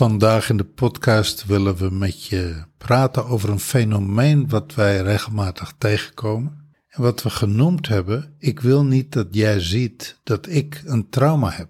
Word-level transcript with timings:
Vandaag 0.00 0.48
in 0.50 0.56
de 0.56 0.64
podcast 0.64 1.44
willen 1.44 1.76
we 1.76 1.90
met 1.90 2.24
je 2.24 2.64
praten 2.78 3.26
over 3.26 3.48
een 3.48 3.60
fenomeen 3.60 4.48
wat 4.48 4.74
wij 4.74 5.02
regelmatig 5.02 5.72
tegenkomen. 5.78 6.72
En 6.88 7.02
wat 7.02 7.22
we 7.22 7.30
genoemd 7.30 7.88
hebben, 7.88 8.34
ik 8.38 8.60
wil 8.60 8.84
niet 8.84 9.12
dat 9.12 9.26
jij 9.30 9.60
ziet 9.60 10.18
dat 10.22 10.48
ik 10.48 10.82
een 10.84 11.08
trauma 11.08 11.50
heb. 11.50 11.68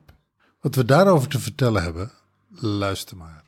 Wat 0.60 0.74
we 0.74 0.84
daarover 0.84 1.28
te 1.28 1.40
vertellen 1.40 1.82
hebben, 1.82 2.10
luister 2.50 3.16
maar. 3.16 3.44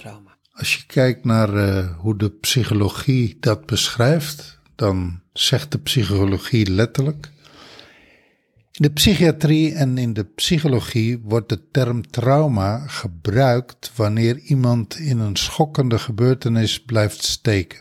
Trauma? 0.00 0.36
Als 0.52 0.76
je 0.76 0.86
kijkt 0.86 1.24
naar 1.24 1.54
eh, 1.54 1.96
hoe 1.96 2.16
de 2.16 2.30
psychologie 2.30 3.36
dat 3.40 3.66
beschrijft, 3.66 4.58
dan 4.74 5.20
zegt 5.32 5.72
de 5.72 5.78
psychologie 5.78 6.70
letterlijk. 6.70 7.30
In 8.72 8.86
de 8.86 8.90
psychiatrie 8.90 9.74
en 9.74 9.98
in 9.98 10.12
de 10.12 10.24
psychologie 10.24 11.18
wordt 11.18 11.48
de 11.48 11.70
term 11.70 12.10
trauma 12.10 12.86
gebruikt 12.86 13.92
wanneer 13.94 14.38
iemand 14.38 14.98
in 14.98 15.18
een 15.18 15.36
schokkende 15.36 15.98
gebeurtenis 15.98 16.82
blijft 16.82 17.24
steken. 17.24 17.80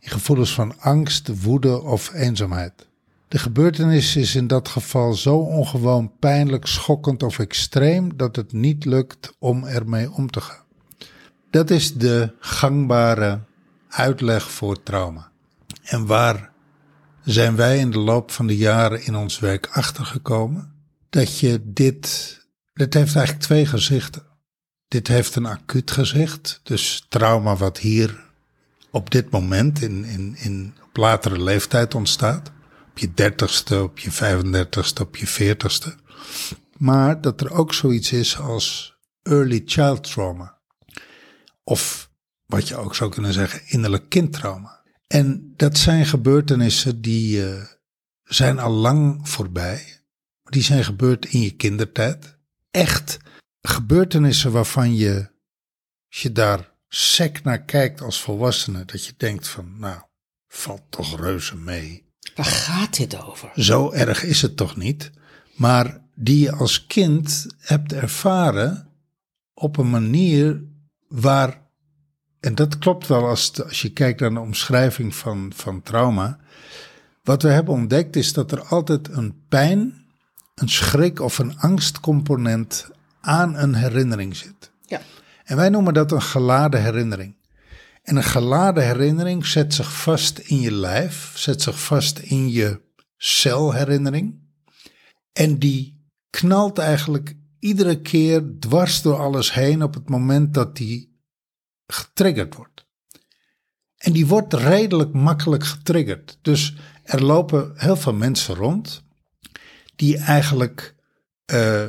In 0.00 0.10
gevoelens 0.10 0.54
van 0.54 0.78
angst, 0.78 1.42
woede 1.42 1.82
of 1.82 2.14
eenzaamheid. 2.14 2.88
De 3.28 3.38
gebeurtenis 3.38 4.16
is 4.16 4.34
in 4.34 4.46
dat 4.46 4.68
geval 4.68 5.14
zo 5.14 5.36
ongewoon 5.36 6.12
pijnlijk, 6.18 6.66
schokkend 6.66 7.22
of 7.22 7.38
extreem 7.38 8.16
dat 8.16 8.36
het 8.36 8.52
niet 8.52 8.84
lukt 8.84 9.36
om 9.38 9.64
ermee 9.64 10.12
om 10.12 10.30
te 10.30 10.40
gaan. 10.40 10.68
Dat 11.50 11.70
is 11.70 11.94
de 11.94 12.34
gangbare 12.38 13.40
uitleg 13.88 14.50
voor 14.50 14.82
trauma. 14.82 15.30
En 15.82 16.06
waar 16.06 16.52
zijn 17.24 17.56
wij 17.56 17.78
in 17.78 17.90
de 17.90 17.98
loop 17.98 18.30
van 18.30 18.46
de 18.46 18.56
jaren 18.56 19.04
in 19.04 19.16
ons 19.16 19.38
werk 19.38 19.66
achtergekomen 19.66 20.74
dat 21.10 21.38
je 21.38 21.60
dit, 21.64 22.38
dit 22.72 22.94
heeft 22.94 23.14
eigenlijk 23.14 23.44
twee 23.44 23.66
gezichten. 23.66 24.22
Dit 24.88 25.08
heeft 25.08 25.36
een 25.36 25.46
acuut 25.46 25.90
gezicht, 25.90 26.60
dus 26.62 27.06
trauma 27.08 27.56
wat 27.56 27.78
hier 27.78 28.24
op 28.90 29.10
dit 29.10 29.30
moment 29.30 29.82
in, 29.82 30.04
in, 30.04 30.36
in 30.38 30.74
op 30.88 30.96
latere 30.96 31.42
leeftijd 31.42 31.94
ontstaat. 31.94 32.50
Op 32.90 32.98
je 32.98 33.14
dertigste, 33.14 33.82
op 33.82 33.98
je 33.98 34.12
35ste, 34.12 35.00
op 35.00 35.16
je 35.16 35.26
veertigste. 35.26 35.94
Maar 36.76 37.20
dat 37.20 37.40
er 37.40 37.52
ook 37.52 37.74
zoiets 37.74 38.12
is 38.12 38.38
als 38.38 38.96
early 39.22 39.62
child 39.64 40.02
trauma. 40.02 40.59
Of 41.70 42.10
wat 42.46 42.68
je 42.68 42.76
ook 42.76 42.94
zou 42.94 43.10
kunnen 43.10 43.32
zeggen, 43.32 43.62
innerlijk 43.66 44.08
kindtrauma. 44.08 44.82
En 45.06 45.52
dat 45.56 45.78
zijn 45.78 46.06
gebeurtenissen 46.06 47.00
die 47.00 47.36
uh, 47.36 47.62
zijn 48.24 48.58
al 48.58 48.70
lang 48.72 49.28
voorbij. 49.28 50.02
Die 50.42 50.62
zijn 50.62 50.84
gebeurd 50.84 51.26
in 51.26 51.40
je 51.40 51.50
kindertijd. 51.50 52.38
Echt 52.70 53.18
gebeurtenissen 53.60 54.52
waarvan 54.52 54.94
je, 54.96 55.30
als 56.08 56.22
je 56.22 56.32
daar 56.32 56.72
sec 56.88 57.42
naar 57.42 57.62
kijkt 57.62 58.00
als 58.00 58.22
volwassene, 58.22 58.84
dat 58.84 59.04
je 59.04 59.14
denkt 59.16 59.48
van, 59.48 59.78
nou, 59.78 60.02
valt 60.48 60.82
toch 60.88 61.20
reuze 61.20 61.56
mee. 61.56 62.04
Waar 62.34 62.46
gaat 62.46 62.96
dit 62.96 63.22
over? 63.22 63.50
Zo 63.54 63.90
erg 63.90 64.22
is 64.22 64.42
het 64.42 64.56
toch 64.56 64.76
niet? 64.76 65.10
Maar 65.56 66.00
die 66.14 66.40
je 66.40 66.52
als 66.52 66.86
kind 66.86 67.46
hebt 67.58 67.92
ervaren 67.92 68.88
op 69.54 69.76
een 69.76 69.90
manier 69.90 70.68
waar 71.10 71.68
en 72.40 72.54
dat 72.54 72.78
klopt 72.78 73.06
wel 73.06 73.26
als, 73.28 73.62
als 73.64 73.82
je 73.82 73.92
kijkt 73.92 74.20
naar 74.20 74.30
de 74.30 74.40
omschrijving 74.40 75.14
van, 75.14 75.52
van 75.54 75.82
trauma. 75.82 76.38
Wat 77.22 77.42
we 77.42 77.48
hebben 77.48 77.74
ontdekt 77.74 78.16
is 78.16 78.32
dat 78.32 78.52
er 78.52 78.62
altijd 78.62 79.08
een 79.08 79.44
pijn, 79.48 80.06
een 80.54 80.68
schrik 80.68 81.20
of 81.20 81.38
een 81.38 81.58
angstcomponent 81.58 82.90
aan 83.20 83.56
een 83.56 83.74
herinnering 83.74 84.36
zit. 84.36 84.70
Ja. 84.86 85.00
En 85.44 85.56
wij 85.56 85.68
noemen 85.68 85.94
dat 85.94 86.12
een 86.12 86.22
geladen 86.22 86.82
herinnering. 86.82 87.36
En 88.02 88.16
een 88.16 88.22
geladen 88.22 88.86
herinnering 88.86 89.46
zet 89.46 89.74
zich 89.74 89.92
vast 90.02 90.38
in 90.38 90.60
je 90.60 90.72
lijf, 90.72 91.32
zet 91.34 91.62
zich 91.62 91.82
vast 91.82 92.18
in 92.18 92.50
je 92.50 92.80
celherinnering. 93.16 94.38
En 95.32 95.58
die 95.58 96.08
knalt 96.30 96.78
eigenlijk 96.78 97.34
iedere 97.60 98.00
keer 98.00 98.44
dwars 98.58 99.02
door 99.02 99.16
alles 99.16 99.52
heen 99.52 99.82
op 99.82 99.94
het 99.94 100.08
moment 100.08 100.54
dat 100.54 100.76
die 100.76 101.18
getriggerd 101.86 102.54
wordt. 102.54 102.86
En 103.96 104.12
die 104.12 104.26
wordt 104.26 104.52
redelijk 104.52 105.12
makkelijk 105.12 105.64
getriggerd. 105.64 106.38
Dus 106.42 106.76
er 107.02 107.24
lopen 107.24 107.72
heel 107.74 107.96
veel 107.96 108.14
mensen 108.14 108.54
rond 108.54 109.02
die 109.96 110.18
eigenlijk 110.18 110.94
uh, 111.52 111.82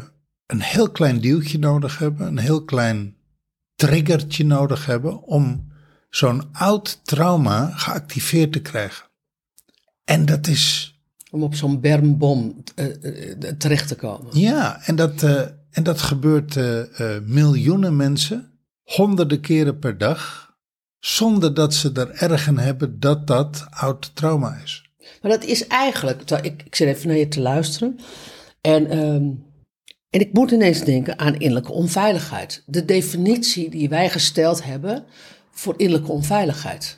een 0.46 0.62
heel 0.62 0.92
klein 0.92 1.20
duwtje 1.20 1.60
nodig 1.60 1.98
hebben, 1.98 2.28
een 2.28 2.38
heel 2.38 2.64
klein 2.64 3.16
triggertje 3.76 4.46
nodig 4.46 4.86
hebben 4.86 5.24
om 5.24 5.72
zo'n 6.10 6.54
oud 6.54 7.06
trauma 7.06 7.72
geactiveerd 7.76 8.52
te 8.52 8.62
krijgen. 8.62 9.06
En 10.04 10.26
dat 10.26 10.48
is. 10.48 10.96
Om 11.30 11.44
op 11.44 11.56
zo'n 11.56 11.82
bermbom 11.82 12.64
uh, 12.76 12.86
uh, 13.02 13.50
terecht 13.58 13.88
te 13.88 13.96
komen. 13.96 14.40
Ja, 14.40 14.86
en 14.86 14.96
dat, 14.96 15.24
en 15.72 15.84
dat 15.84 16.02
gebeurt 16.02 16.60
miljoenen 17.26 17.96
mensen 17.96 18.52
honderden 18.84 19.42
keren 19.42 19.80
per 19.80 19.98
dag, 19.98 20.54
zonder 21.00 21.54
dat 21.54 21.74
ze 21.74 21.92
er 21.94 22.10
erg 22.10 22.48
in 22.48 22.58
hebben 22.58 23.00
dat 23.00 23.28
dat 23.28 23.66
oud 23.70 24.16
trauma 24.16 24.60
is. 24.64 24.90
Maar 25.22 25.32
dat 25.32 25.44
is 25.44 25.68
eigenlijk, 25.68 26.32
ik, 26.32 26.64
ik 26.66 26.76
zit 26.76 26.88
even 26.88 27.08
naar 27.08 27.18
je 27.18 27.28
te 27.28 27.42
luisteren 27.42 28.00
en, 28.62 28.98
um, 28.98 29.44
en 30.10 30.20
ik 30.20 30.34
moet 30.34 30.52
ineens 30.52 30.84
denken 30.84 31.20
aan 31.20 31.34
innerlijke 31.34 31.72
onveiligheid. 31.72 32.64
De 32.66 32.86
definitie 32.86 33.70
die 33.70 33.90
wij 33.90 34.10
gesteld 34.10 34.64
hebben 34.64 35.06
voor 35.52 35.74
innerlijke 35.78 36.12
onveiligheid. 36.12 36.98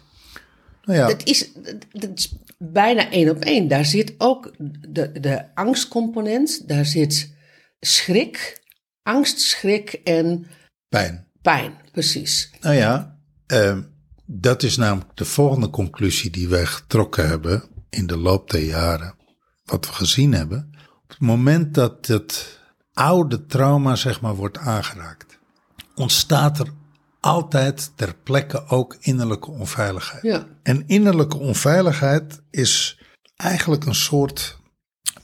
Nou 0.83 0.99
ja. 0.99 1.07
dat, 1.07 1.27
is, 1.27 1.49
dat 1.91 2.09
is 2.15 2.33
bijna 2.57 3.11
één 3.11 3.29
op 3.29 3.43
één. 3.43 3.67
Daar 3.67 3.85
zit 3.85 4.13
ook 4.17 4.53
de, 4.89 5.19
de 5.19 5.45
angstcomponent, 5.53 6.67
daar 6.67 6.85
zit 6.85 7.33
schrik, 7.79 8.61
angst, 9.03 9.39
schrik 9.39 9.93
en 9.93 10.47
pijn 10.89 11.31
pijn, 11.43 11.77
precies. 11.91 12.51
Nou 12.61 12.75
ja, 12.75 13.17
uh, 13.47 13.77
dat 14.25 14.63
is 14.63 14.77
namelijk 14.77 15.17
de 15.17 15.25
volgende 15.25 15.69
conclusie 15.69 16.31
die 16.31 16.47
wij 16.47 16.65
getrokken 16.65 17.27
hebben 17.27 17.63
in 17.89 18.07
de 18.07 18.17
loop 18.17 18.49
der 18.49 18.63
jaren. 18.63 19.15
Wat 19.63 19.85
we 19.85 19.93
gezien 19.93 20.33
hebben. 20.33 20.69
Op 21.03 21.09
het 21.09 21.19
moment 21.19 21.73
dat 21.73 22.07
het 22.07 22.59
oude 22.93 23.45
trauma, 23.45 23.95
zeg 23.95 24.21
maar, 24.21 24.35
wordt 24.35 24.57
aangeraakt, 24.57 25.39
ontstaat 25.95 26.59
er 26.59 26.67
altijd 27.19 27.91
ter 27.95 28.15
plekke 28.23 28.67
ook 28.67 28.97
innerlijke 28.99 29.51
onveiligheid. 29.51 30.23
Ja. 30.23 30.47
En 30.63 30.87
innerlijke 30.87 31.37
onveiligheid 31.37 32.41
is 32.49 33.01
eigenlijk 33.35 33.85
een 33.85 33.95
soort 33.95 34.57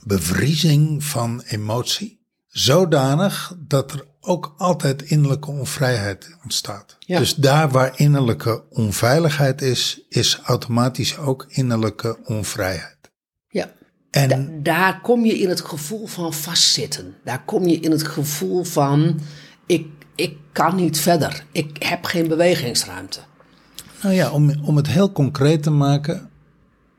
bevriezing 0.04 1.04
van 1.04 1.42
emotie. 1.46 2.19
Zodanig 2.50 3.56
dat 3.58 3.92
er 3.92 4.04
ook 4.20 4.54
altijd 4.56 5.02
innerlijke 5.02 5.50
onvrijheid 5.50 6.36
ontstaat. 6.42 6.96
Dus 7.06 7.34
daar 7.34 7.70
waar 7.70 7.92
innerlijke 7.96 8.62
onveiligheid 8.70 9.62
is, 9.62 10.00
is 10.08 10.40
automatisch 10.44 11.18
ook 11.18 11.46
innerlijke 11.48 12.18
onvrijheid. 12.24 12.96
Ja. 13.48 13.70
En 14.10 14.62
daar 14.62 15.00
kom 15.00 15.24
je 15.24 15.38
in 15.38 15.48
het 15.48 15.60
gevoel 15.60 16.06
van 16.06 16.32
vastzitten. 16.32 17.16
Daar 17.24 17.44
kom 17.44 17.66
je 17.66 17.80
in 17.80 17.90
het 17.90 18.02
gevoel 18.02 18.64
van 18.64 19.20
ik, 19.66 19.86
ik 20.14 20.36
kan 20.52 20.76
niet 20.76 20.98
verder. 20.98 21.44
Ik 21.52 21.82
heb 21.82 22.04
geen 22.04 22.28
bewegingsruimte. 22.28 23.20
Nou 24.02 24.14
ja, 24.14 24.30
om, 24.30 24.64
om 24.64 24.76
het 24.76 24.86
heel 24.86 25.12
concreet 25.12 25.62
te 25.62 25.70
maken. 25.70 26.30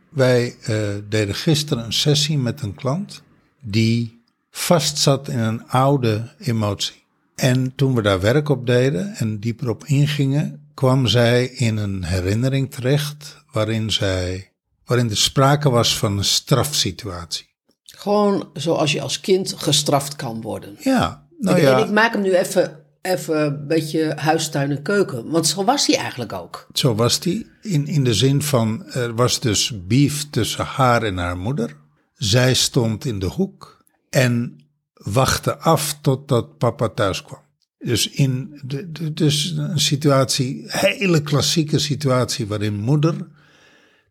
Wij 0.09 0.55
uh, 0.69 0.77
deden 1.09 1.35
gisteren 1.35 1.83
een 1.83 1.93
sessie 1.93 2.37
met 2.37 2.61
een 2.61 2.75
klant 2.75 3.21
die 3.61 4.20
vastzat 4.51 5.27
in 5.27 5.39
een 5.39 5.67
oude 5.67 6.35
emotie. 6.39 7.03
En 7.35 7.75
toen 7.75 7.95
we 7.95 8.01
daar 8.01 8.19
werk 8.19 8.49
op 8.49 8.65
deden 8.65 9.15
en 9.15 9.39
dieper 9.39 9.69
op 9.69 9.85
ingingen, 9.85 10.61
kwam 10.73 11.07
zij 11.07 11.45
in 11.45 11.77
een 11.77 12.03
herinnering 12.03 12.71
terecht 12.71 13.37
waarin 13.51 13.91
zij, 13.91 14.51
waarin 14.85 15.09
er 15.09 15.17
sprake 15.17 15.69
was 15.69 15.97
van 15.97 16.17
een 16.17 16.23
strafsituatie. 16.23 17.49
Gewoon 17.83 18.49
zoals 18.53 18.91
je 18.91 19.01
als 19.01 19.19
kind 19.19 19.53
gestraft 19.57 20.15
kan 20.15 20.41
worden. 20.41 20.75
Ja, 20.79 21.27
nou 21.39 21.57
en, 21.57 21.63
ja. 21.63 21.77
En 21.77 21.83
ik 21.83 21.91
maak 21.91 22.13
hem 22.13 22.21
nu 22.21 22.35
even, 22.35 22.79
even 23.01 23.41
een 23.41 23.67
beetje 23.67 24.13
huistuin 24.15 24.71
en 24.71 24.81
keuken, 24.81 25.29
want 25.29 25.47
zo 25.47 25.63
was 25.63 25.87
hij 25.87 25.97
eigenlijk 25.97 26.33
ook. 26.33 26.67
Zo 26.73 26.95
was 26.95 27.19
hij, 27.23 27.45
in, 27.61 27.87
in 27.87 28.03
de 28.03 28.13
zin 28.13 28.41
van 28.41 28.85
er 28.91 29.15
was 29.15 29.39
dus 29.39 29.85
beef 29.87 30.29
tussen 30.29 30.65
haar 30.65 31.03
en 31.03 31.17
haar 31.17 31.37
moeder. 31.37 31.75
Zij 32.13 32.53
stond 32.53 33.05
in 33.05 33.19
de 33.19 33.25
hoek 33.25 33.80
en 34.11 34.55
wachtte 34.93 35.57
af 35.57 35.97
totdat 36.01 36.57
papa 36.57 36.89
thuis 36.89 37.23
kwam. 37.23 37.39
Dus, 37.77 38.09
in 38.09 38.61
de, 38.63 38.91
de- 38.91 39.13
dus 39.13 39.51
een 39.57 39.79
situatie, 39.79 40.63
hele 40.67 41.21
klassieke 41.21 41.79
situatie 41.79 42.47
waarin 42.47 42.75
moeder 42.75 43.27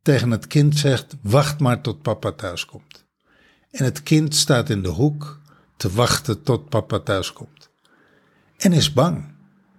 tegen 0.02 0.30
het 0.30 0.46
kind 0.46 0.76
zegt, 0.78 1.16
wacht 1.22 1.60
maar 1.60 1.80
tot 1.80 2.02
papa 2.02 2.32
thuis 2.32 2.64
komt. 2.64 3.04
En 3.70 3.84
het 3.84 4.02
kind 4.02 4.34
staat 4.34 4.70
in 4.70 4.82
de 4.82 4.88
hoek 4.88 5.40
te 5.76 5.90
wachten 5.90 6.42
tot 6.42 6.68
papa 6.68 6.98
thuis 6.98 7.32
komt. 7.32 7.70
En 8.56 8.72
is 8.72 8.92
bang. 8.92 9.34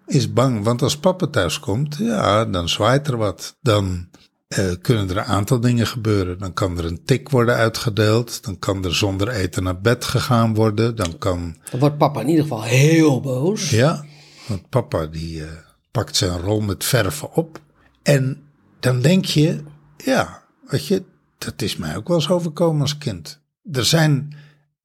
Is 0.06 0.34
bang, 0.34 0.64
want 0.64 0.82
als 0.82 0.98
papa 0.98 1.28
thuis 1.28 1.60
komt, 1.60 1.96
ja, 1.98 2.46
dan 2.46 2.70
zwaait 2.70 3.08
er 3.08 3.18
wat. 3.18 3.58
Dan 3.62 4.10
eh, 4.52 4.72
kunnen 4.82 5.10
er 5.10 5.18
een 5.18 5.24
aantal 5.24 5.60
dingen 5.60 5.88
gebeuren. 5.88 6.40
Dan 6.40 6.54
kan 6.54 6.78
er 6.78 6.86
een 6.86 7.04
tik 7.06 7.30
worden 7.30 7.56
uitgedeeld. 7.56 8.44
Dan 8.44 8.60
kan 8.60 8.86
er 8.86 8.96
zonder 8.96 9.30
eten 9.30 9.64
naar 9.64 9.82
bed 9.82 10.06
gegaan 10.06 10.54
worden. 10.54 10.96
Dan 10.96 11.18
kan, 11.18 11.58
Dan 11.72 11.80
wordt 11.80 11.98
papa 11.98 12.22
in 12.22 12.28
ieder 12.28 12.44
geval 12.44 12.64
heel 12.64 13.20
boos. 13.20 13.70
ja, 13.70 14.06
want 14.48 14.70
papa 14.70 15.06
die 15.06 15.44
eh, 15.44 15.50
pakt 15.92 16.16
zijn 16.16 16.40
rol 16.40 16.62
met 16.62 16.84
verven 16.84 17.34
op. 17.34 17.62
En 18.04 18.44
dan 18.80 19.02
denk 19.02 19.26
je, 19.26 19.64
ja, 19.98 20.44
weet 20.68 20.88
je, 20.88 21.04
dat 21.38 21.62
is 21.62 21.78
mij 21.78 21.96
ook 21.96 22.08
wel 22.08 22.18
eens 22.18 22.30
overkomen 22.30 22.82
als 22.82 22.98
kind. 22.98 23.40
Er 23.72 23.86
zijn 23.86 24.36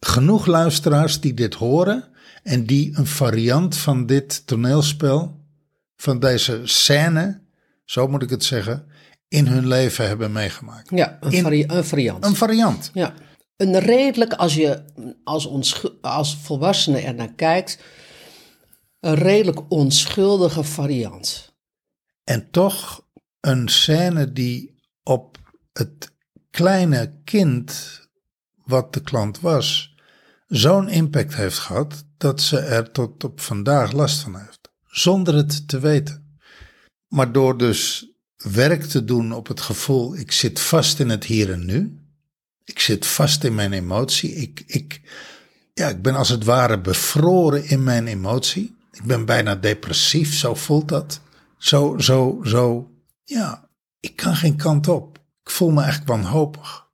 genoeg 0.00 0.46
luisteraars 0.46 1.20
die 1.20 1.34
dit 1.34 1.54
horen 1.54 2.04
en 2.42 2.66
die 2.66 2.98
een 2.98 3.06
variant 3.06 3.76
van 3.76 4.06
dit 4.06 4.46
toneelspel, 4.46 5.40
van 5.96 6.19
deze 6.19 6.60
scène, 6.64 7.40
zo 7.84 8.08
moet 8.08 8.22
ik 8.22 8.30
het 8.30 8.44
zeggen, 8.44 8.86
in 9.28 9.46
hun 9.46 9.67
leven 9.67 10.06
hebben 10.06 10.32
meegemaakt. 10.32 10.90
Ja, 10.90 11.19
een, 11.20 11.32
In- 11.32 11.43
vari- 11.43 11.64
een 11.67 11.84
variant. 11.84 12.25
Een 12.25 12.34
variant. 12.34 12.90
Ja. 12.94 13.14
Een 13.56 13.78
redelijk, 13.78 14.32
als 14.32 14.55
je 14.55 14.84
als, 15.25 15.49
als 16.00 16.37
volwassene 16.37 17.00
er 17.00 17.14
naar 17.14 17.32
kijkt, 17.34 17.78
een 19.00 19.14
redelijk 19.14 19.61
onschuldige 19.70 20.64
variant. 20.64 21.55
En 22.25 22.50
toch 22.50 23.06
een 23.40 23.69
scène 23.69 24.32
die 24.32 24.75
op 25.02 25.38
het 25.72 26.12
kleine 26.50 27.20
kind, 27.25 28.00
wat 28.64 28.93
de 28.94 29.00
klant 29.00 29.40
was, 29.40 29.94
zo'n 30.46 30.88
impact 30.88 31.34
heeft 31.34 31.58
gehad 31.58 32.05
dat 32.17 32.40
ze 32.40 32.58
er 32.58 32.90
tot 32.93 33.25
op 33.25 33.40
vandaag 33.40 33.93
last 33.93 34.20
van 34.20 34.37
heeft. 34.38 34.70
Zonder 34.87 35.34
het 35.34 35.69
te 35.69 35.79
weten. 35.79 36.38
Maar 37.08 37.32
door 37.32 37.58
dus 37.58 38.11
werk 38.36 38.82
te 38.82 39.04
doen 39.04 39.32
op 39.32 39.46
het 39.46 39.60
gevoel, 39.60 40.16
ik 40.16 40.32
zit 40.32 40.60
vast 40.60 41.00
in 41.00 41.08
het 41.08 41.24
hier 41.24 41.52
en 41.52 41.64
nu. 41.64 42.00
Ik 42.64 42.78
zit 42.78 43.06
vast 43.06 43.44
in 43.44 43.54
mijn 43.54 43.72
emotie. 43.72 44.34
Ik, 44.34 44.62
ik, 44.66 45.00
ja, 45.74 45.88
ik 45.88 46.02
ben 46.02 46.14
als 46.14 46.28
het 46.28 46.44
ware 46.44 46.80
bevroren 46.80 47.68
in 47.68 47.82
mijn 47.82 48.06
emotie. 48.06 48.76
Ik 48.92 49.02
ben 49.02 49.24
bijna 49.24 49.56
depressief, 49.56 50.34
zo 50.34 50.54
voelt 50.54 50.88
dat. 50.88 51.20
Zo, 51.58 51.98
zo, 51.98 52.40
zo, 52.44 52.90
ja, 53.24 53.68
ik 54.00 54.16
kan 54.16 54.36
geen 54.36 54.56
kant 54.56 54.88
op. 54.88 55.18
Ik 55.42 55.50
voel 55.50 55.70
me 55.70 55.80
eigenlijk 55.80 56.10
wanhopig. 56.10 56.86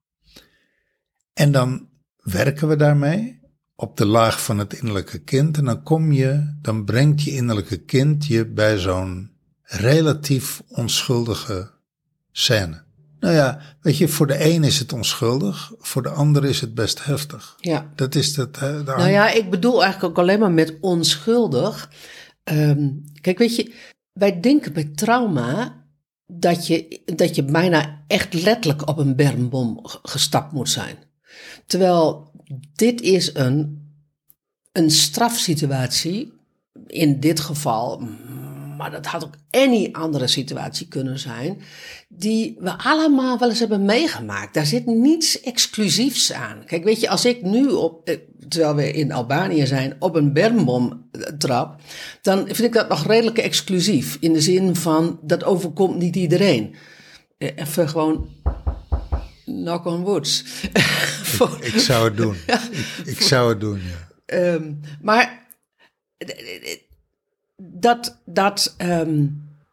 En 1.33 1.53
dan 1.53 1.89
werken 2.17 2.69
we 2.69 2.77
daarmee 2.77 3.41
op 3.75 3.97
de 3.97 4.07
laag 4.07 4.45
van 4.45 4.59
het 4.59 4.73
innerlijke 4.73 5.19
kind. 5.19 5.57
En 5.57 5.65
dan 5.65 5.83
kom 5.83 6.13
je, 6.13 6.59
dan 6.61 6.85
brengt 6.85 7.23
je 7.23 7.31
innerlijke 7.31 7.85
kind 7.85 8.27
je 8.27 8.47
bij 8.47 8.79
zo'n 8.79 9.32
relatief 9.73 10.63
onschuldige 10.69 11.71
scène. 12.33 12.83
Nou 13.21 13.35
ja, 13.35 13.61
weet 13.81 13.99
je, 13.99 14.09
voor 14.09 14.27
de 14.27 14.45
een 14.45 14.65
is 14.65 14.79
het 14.79 14.93
onschuldig, 14.93 15.73
voor 15.79 16.03
de 16.03 16.09
ander 16.09 16.45
is 16.45 16.61
het 16.61 16.75
best 16.75 17.05
heftig. 17.05 17.57
Ja. 17.61 17.93
Dat 17.95 18.15
is 18.15 18.37
hè, 18.37 18.85
daar 18.85 18.99
Nou 18.99 19.11
ja, 19.11 19.31
ik 19.31 19.51
bedoel 19.51 19.83
eigenlijk 19.83 20.13
ook 20.13 20.25
alleen 20.25 20.39
maar 20.39 20.51
met 20.51 20.77
onschuldig. 20.81 21.91
Ehm, 22.45 22.89
kijk, 23.21 23.39
weet 23.39 23.57
je, 23.57 23.75
wij 24.13 24.41
denken 24.41 24.73
bij 24.73 24.85
trauma 24.95 25.85
dat 26.27 26.67
je, 26.67 27.01
dat 27.05 27.35
je 27.35 27.45
bijna 27.45 28.05
echt 28.07 28.35
letterlijk 28.35 28.89
op 28.89 28.99
een 28.99 29.17
bermbom 29.17 29.79
gestapt 29.83 30.53
moet 30.53 30.69
zijn. 30.69 30.97
Terwijl 31.67 32.31
dit 32.75 33.01
is 33.01 33.35
een, 33.35 33.89
een 34.73 34.91
strafsituatie, 34.91 36.33
in 36.87 37.21
dit 37.21 37.41
geval, 37.41 38.09
maar 38.83 38.91
dat 38.91 39.07
had 39.07 39.25
ook 39.25 39.35
any 39.51 39.89
andere 39.93 40.27
situatie 40.27 40.89
kunnen 40.89 41.19
zijn, 41.19 41.63
die 42.09 42.57
we 42.59 42.79
allemaal 42.79 43.39
wel 43.39 43.49
eens 43.49 43.59
hebben 43.59 43.85
meegemaakt. 43.85 44.55
Daar 44.55 44.67
zit 44.67 44.87
niets 44.87 45.41
exclusiefs 45.41 46.33
aan. 46.33 46.65
Kijk, 46.65 46.85
weet 46.85 47.01
je, 47.01 47.09
als 47.09 47.25
ik 47.25 47.43
nu 47.43 47.67
op, 47.67 48.09
eh, 48.09 48.17
terwijl 48.49 48.75
we 48.75 48.93
in 48.93 49.13
Albanië 49.13 49.67
zijn, 49.67 49.97
op 49.99 50.15
een 50.15 50.33
bermbom 50.33 51.09
eh, 51.13 51.21
trap, 51.23 51.81
dan 52.23 52.45
vind 52.45 52.59
ik 52.59 52.73
dat 52.73 52.89
nog 52.89 53.07
redelijk 53.07 53.39
exclusief. 53.39 54.17
In 54.21 54.33
de 54.33 54.41
zin 54.41 54.77
van, 54.77 55.19
dat 55.23 55.45
overkomt 55.45 55.97
niet 55.97 56.17
iedereen. 56.17 56.75
Eh, 57.39 57.49
Even 57.57 57.89
gewoon 57.89 58.29
knock 59.45 59.85
on 59.87 60.03
woods. 60.03 60.45
Ik 61.61 61.79
zou 61.79 62.05
het 62.05 62.17
doen. 62.17 62.37
Ik, 62.47 63.07
ik 63.07 63.21
zou 63.21 63.49
het 63.49 63.61
doen, 63.61 63.81
ja. 63.81 64.09
Ehm, 64.27 64.73
maar 65.01 65.47
dat, 67.83 68.19
dat, 68.25 68.75
ehm, 68.77 69.27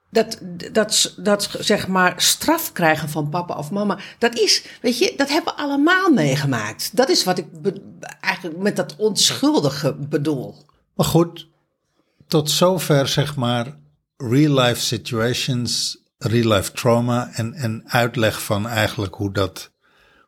dat, 0.10 0.40
dat, 0.72 1.14
dat, 1.18 1.50
zeg 1.60 1.88
maar, 1.88 2.14
straf 2.22 2.72
krijgen 2.72 3.10
van 3.10 3.30
papa 3.30 3.58
of 3.58 3.72
mama, 3.72 4.00
dat 4.18 4.38
is, 4.38 4.66
weet 4.82 4.98
je, 4.98 5.14
dat 5.18 5.30
hebben 5.30 5.54
we 5.56 5.62
allemaal 5.62 6.12
meegemaakt. 6.12 6.96
Dat 6.96 7.10
is 7.10 7.24
wat 7.24 7.38
ik 7.38 7.46
eigenlijk 8.20 8.58
met 8.58 8.76
dat 8.76 8.96
onschuldige 8.96 9.94
bedoel. 9.94 10.56
Maar 10.96 11.06
goed, 11.06 11.48
tot 12.28 12.50
zover 12.52 13.08
zeg 13.08 13.36
maar 13.36 13.78
real 14.18 14.54
life 14.54 14.82
situations, 14.82 15.98
real 16.18 16.54
life 16.54 16.72
trauma 16.72 17.30
en, 17.34 17.54
en 17.54 17.84
uitleg 17.86 18.44
van 18.44 18.68
eigenlijk 18.68 19.16
hoe 19.16 19.34
dat, 19.34 19.72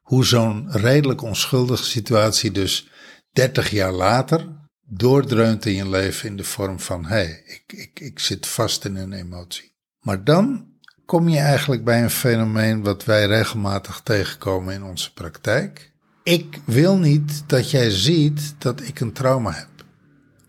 hoe 0.01 0.25
zo'n 0.25 0.72
redelijk 0.72 1.22
onschuldige 1.22 1.84
situatie 1.84 2.51
dus 2.51 2.88
30 3.31 3.69
jaar 3.69 3.92
later 3.92 4.61
doordreunt 4.93 5.65
in 5.65 5.75
je 5.75 5.89
leven 5.89 6.29
in 6.29 6.38
de 6.38 6.43
vorm 6.43 6.79
van 6.79 7.05
hé, 7.05 7.15
hey, 7.15 7.43
ik, 7.45 7.73
ik, 7.73 7.99
ik 7.99 8.19
zit 8.19 8.47
vast 8.47 8.85
in 8.85 8.95
een 8.95 9.13
emotie. 9.13 9.73
Maar 9.99 10.23
dan 10.23 10.65
kom 11.05 11.29
je 11.29 11.39
eigenlijk 11.39 11.83
bij 11.83 12.03
een 12.03 12.09
fenomeen 12.09 12.83
wat 12.83 13.05
wij 13.05 13.25
regelmatig 13.25 14.01
tegenkomen 14.03 14.73
in 14.73 14.83
onze 14.83 15.13
praktijk. 15.13 15.91
Ik 16.23 16.59
wil 16.65 16.97
niet 16.97 17.43
dat 17.47 17.71
jij 17.71 17.89
ziet 17.89 18.55
dat 18.57 18.81
ik 18.81 18.99
een 18.99 19.13
trauma 19.13 19.51
heb. 19.51 19.69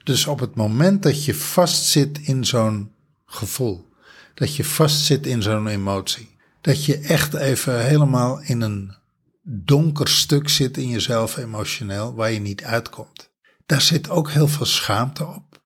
Dus 0.05 0.27
op 0.27 0.41
het 0.41 0.55
moment 0.55 1.03
dat 1.03 1.25
je 1.25 1.35
vastzit 1.35 2.19
in 2.19 2.45
zo'n 2.45 2.93
gevoel, 3.27 3.89
dat 4.35 4.57
je 4.57 4.65
vastzit 4.65 5.27
in 5.27 5.43
zo'n 5.43 5.67
emotie, 5.67 6.37
dat 6.61 6.85
je 6.85 6.99
echt 6.99 7.35
even 7.35 7.85
helemaal 7.85 8.41
in 8.41 8.61
een 8.61 8.95
donker 9.43 10.09
stuk 10.09 10.49
zit 10.49 10.77
in 10.77 10.89
jezelf 10.89 11.37
emotioneel 11.37 12.15
waar 12.15 12.33
je 12.33 12.41
niet 12.41 12.65
uitkomt. 12.65 13.32
Daar 13.73 13.81
zit 13.81 14.11
ook 14.11 14.31
heel 14.31 14.49
veel 14.49 14.67
schaamte 14.67 15.27
op. 15.27 15.63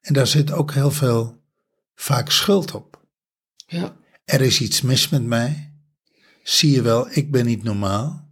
En 0.00 0.14
daar 0.14 0.26
zit 0.26 0.52
ook 0.52 0.72
heel 0.72 0.90
veel 0.90 1.42
vaak 1.94 2.30
schuld 2.30 2.74
op. 2.74 3.06
Ja. 3.66 3.96
Er 4.24 4.40
is 4.40 4.60
iets 4.60 4.82
mis 4.82 5.08
met 5.08 5.24
mij. 5.24 5.72
Zie 6.42 6.70
je 6.70 6.82
wel, 6.82 7.10
ik 7.10 7.30
ben 7.30 7.46
niet 7.46 7.62
normaal. 7.62 8.28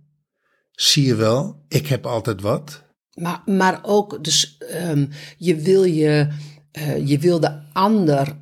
Zie 0.71 1.07
je 1.07 1.15
wel, 1.15 1.65
ik 1.69 1.87
heb 1.87 2.07
altijd 2.07 2.41
wat. 2.41 2.85
Maar, 3.15 3.43
maar 3.47 3.81
ook, 3.83 4.25
dus 4.25 4.59
ehm, 4.59 5.07
je 5.37 5.57
wil 5.57 5.85
je, 5.85 6.29
eh, 6.71 7.07
je 7.07 7.19
wil 7.19 7.41
de 7.41 7.73
ander 7.73 8.37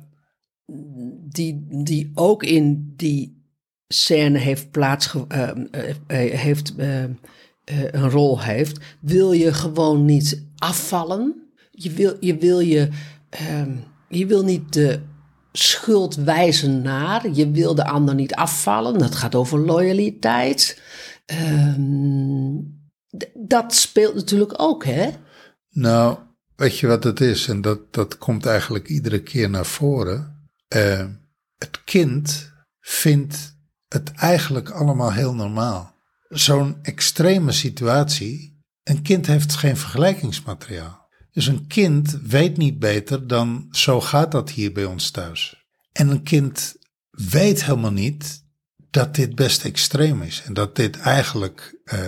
die, 1.29 1.67
die 1.83 2.11
ook 2.13 2.43
in 2.43 2.93
die 2.95 3.43
scène 3.87 4.37
heeft 4.37 4.71
plaatsge, 4.71 5.25
ehm, 5.27 5.65
eh, 5.71 5.89
eh, 5.89 6.39
heeft, 6.39 6.75
eh, 6.75 7.03
eh, 7.03 7.09
een 7.91 8.09
rol 8.09 8.41
heeft, 8.41 8.79
wil 8.99 9.31
je 9.31 9.53
gewoon 9.53 10.05
niet 10.05 10.43
afvallen. 10.57 11.49
Je 11.71 11.91
wil 11.91 12.17
je, 12.19 12.37
wil 12.37 12.59
je, 12.59 12.89
ehm, 13.29 13.75
je 14.07 14.25
wil 14.25 14.43
niet 14.43 14.73
de 14.73 14.99
schuld 15.51 16.15
wijzen 16.15 16.81
naar. 16.81 17.29
Je 17.29 17.51
wil 17.51 17.75
de 17.75 17.85
ander 17.85 18.15
niet 18.15 18.35
afvallen. 18.35 18.97
Dat 18.97 19.15
gaat 19.15 19.35
over 19.35 19.59
loyaliteit. 19.59 20.81
Ehm, 21.25 22.55
dat 23.33 23.73
speelt 23.73 24.15
natuurlijk 24.15 24.53
ook, 24.61 24.85
hè? 24.85 25.09
Nou, 25.69 26.17
weet 26.55 26.79
je 26.79 26.87
wat 26.87 27.03
het 27.03 27.21
is? 27.21 27.47
En 27.47 27.61
dat, 27.61 27.93
dat 27.93 28.17
komt 28.17 28.45
eigenlijk 28.45 28.87
iedere 28.87 29.21
keer 29.23 29.49
naar 29.49 29.65
voren. 29.65 30.49
Eh, 30.67 31.05
het 31.57 31.83
kind 31.83 32.51
vindt 32.79 33.57
het 33.87 34.11
eigenlijk 34.11 34.69
allemaal 34.69 35.13
heel 35.13 35.33
normaal. 35.33 35.98
Zo'n 36.29 36.79
extreme 36.81 37.51
situatie, 37.51 38.63
een 38.83 39.01
kind 39.01 39.25
heeft 39.25 39.55
geen 39.55 39.77
vergelijkingsmateriaal. 39.77 41.07
Dus 41.31 41.47
een 41.47 41.67
kind 41.67 42.19
weet 42.23 42.57
niet 42.57 42.79
beter 42.79 43.27
dan 43.27 43.67
zo 43.71 44.01
gaat 44.01 44.31
dat 44.31 44.49
hier 44.49 44.71
bij 44.71 44.85
ons 44.85 45.11
thuis. 45.11 45.67
En 45.91 46.09
een 46.09 46.23
kind 46.23 46.75
weet 47.09 47.65
helemaal 47.65 47.91
niet 47.91 48.43
dat 48.89 49.15
dit 49.15 49.35
best 49.35 49.65
extreem 49.65 50.21
is. 50.21 50.43
En 50.45 50.53
dat 50.53 50.75
dit 50.75 50.99
eigenlijk 50.99 51.79
eh, 51.83 51.99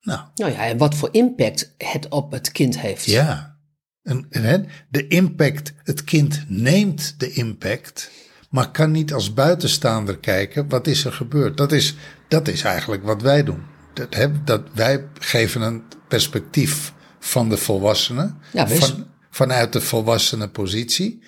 Nou, 0.00 0.20
Nou 0.34 0.52
ja, 0.52 0.66
en 0.66 0.76
wat 0.76 0.94
voor 0.94 1.08
impact 1.12 1.74
het 1.78 2.08
op 2.08 2.32
het 2.32 2.52
kind 2.52 2.80
heeft. 2.80 3.04
ja. 3.04 3.58
En, 4.02 4.26
en 4.30 4.42
hè, 4.42 4.58
de 4.88 5.08
impact, 5.08 5.72
het 5.82 6.04
kind 6.04 6.44
neemt 6.48 7.14
de 7.18 7.32
impact, 7.32 8.10
maar 8.50 8.70
kan 8.70 8.90
niet 8.90 9.12
als 9.12 9.34
buitenstaander 9.34 10.18
kijken, 10.18 10.68
wat 10.68 10.86
is 10.86 11.04
er 11.04 11.12
gebeurd? 11.12 11.56
Dat 11.56 11.72
is, 11.72 11.94
dat 12.30 12.48
is 12.48 12.62
eigenlijk 12.62 13.04
wat 13.04 13.22
wij 13.22 13.44
doen. 13.44 13.62
Dat, 13.94 14.14
hè, 14.14 14.44
dat 14.44 14.62
wij 14.74 15.04
geven 15.18 15.60
een 15.60 15.82
perspectief 16.08 16.92
van 17.18 17.48
de 17.48 17.56
volwassene, 17.56 18.34
Ja, 18.52 18.66
wees- 18.66 18.78
van, 18.78 19.06
vanuit 19.30 19.72
de 19.72 19.80
volwassene 19.80 20.48
positie. 20.48 21.22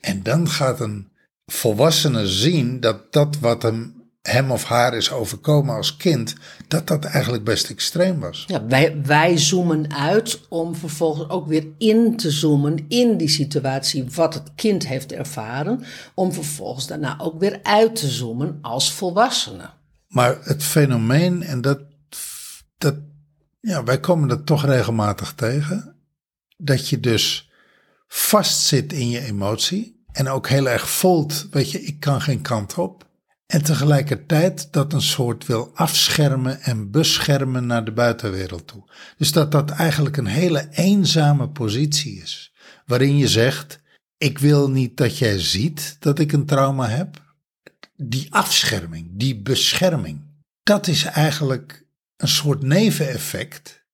En 0.00 0.22
dan 0.22 0.48
gaat 0.48 0.80
een 0.80 1.08
volwassene 1.46 2.26
zien 2.26 2.80
dat 2.80 3.12
dat 3.12 3.38
wat 3.38 3.62
hem, 3.62 3.94
hem 4.22 4.50
of 4.50 4.64
haar 4.64 4.94
is 4.94 5.10
overkomen 5.10 5.74
als 5.74 5.96
kind, 5.96 6.34
dat 6.68 6.86
dat 6.86 7.04
eigenlijk 7.04 7.44
best 7.44 7.70
extreem 7.70 8.20
was. 8.20 8.44
Ja, 8.46 8.66
wij, 8.66 9.00
wij 9.02 9.38
zoomen 9.38 9.94
uit 9.94 10.40
om 10.48 10.74
vervolgens 10.76 11.28
ook 11.28 11.46
weer 11.46 11.66
in 11.78 12.16
te 12.16 12.30
zoomen 12.30 12.84
in 12.88 13.16
die 13.16 13.28
situatie 13.28 14.04
wat 14.14 14.34
het 14.34 14.50
kind 14.54 14.86
heeft 14.86 15.12
ervaren. 15.12 15.84
Om 16.14 16.32
vervolgens 16.32 16.86
daarna 16.86 17.14
ook 17.18 17.40
weer 17.40 17.60
uit 17.62 17.96
te 17.96 18.08
zoomen 18.08 18.58
als 18.62 18.92
volwassene. 18.92 19.70
Maar 20.12 20.38
het 20.42 20.62
fenomeen, 20.62 21.42
en 21.42 21.60
dat, 21.60 21.80
dat, 22.78 22.94
ja, 23.60 23.84
wij 23.84 24.00
komen 24.00 24.28
dat 24.28 24.46
toch 24.46 24.64
regelmatig 24.64 25.32
tegen, 25.32 25.96
dat 26.56 26.88
je 26.88 27.00
dus 27.00 27.50
vastzit 28.08 28.92
in 28.92 29.08
je 29.08 29.20
emotie 29.20 30.04
en 30.12 30.28
ook 30.28 30.48
heel 30.48 30.68
erg 30.68 30.90
voelt, 30.90 31.46
weet 31.50 31.70
je, 31.70 31.82
ik 31.82 32.00
kan 32.00 32.20
geen 32.20 32.40
kant 32.40 32.78
op. 32.78 33.10
En 33.46 33.62
tegelijkertijd 33.62 34.72
dat 34.72 34.92
een 34.92 35.02
soort 35.02 35.46
wil 35.46 35.70
afschermen 35.74 36.60
en 36.60 36.90
beschermen 36.90 37.66
naar 37.66 37.84
de 37.84 37.92
buitenwereld 37.92 38.66
toe. 38.66 38.90
Dus 39.16 39.32
dat 39.32 39.52
dat 39.52 39.70
eigenlijk 39.70 40.16
een 40.16 40.26
hele 40.26 40.68
eenzame 40.70 41.48
positie 41.48 42.22
is, 42.22 42.52
waarin 42.86 43.16
je 43.16 43.28
zegt, 43.28 43.80
ik 44.16 44.38
wil 44.38 44.70
niet 44.70 44.96
dat 44.96 45.18
jij 45.18 45.38
ziet 45.38 45.96
dat 45.98 46.18
ik 46.18 46.32
een 46.32 46.46
trauma 46.46 46.88
heb, 46.88 47.31
die 48.08 48.26
afscherming, 48.30 49.08
die 49.12 49.40
bescherming, 49.40 50.20
dat 50.62 50.86
is 50.86 51.04
eigenlijk 51.04 51.86
een 52.16 52.28
soort 52.28 52.62
neveneffect 52.62 53.84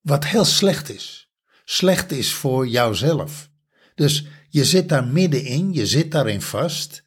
wat 0.00 0.24
heel 0.24 0.44
slecht 0.44 0.90
is. 0.90 1.30
Slecht 1.64 2.12
is 2.12 2.32
voor 2.32 2.68
jouzelf. 2.68 3.50
Dus 3.94 4.26
je 4.48 4.64
zit 4.64 4.88
daar 4.88 5.06
middenin, 5.06 5.72
je 5.72 5.86
zit 5.86 6.10
daarin 6.10 6.42
vast 6.42 7.04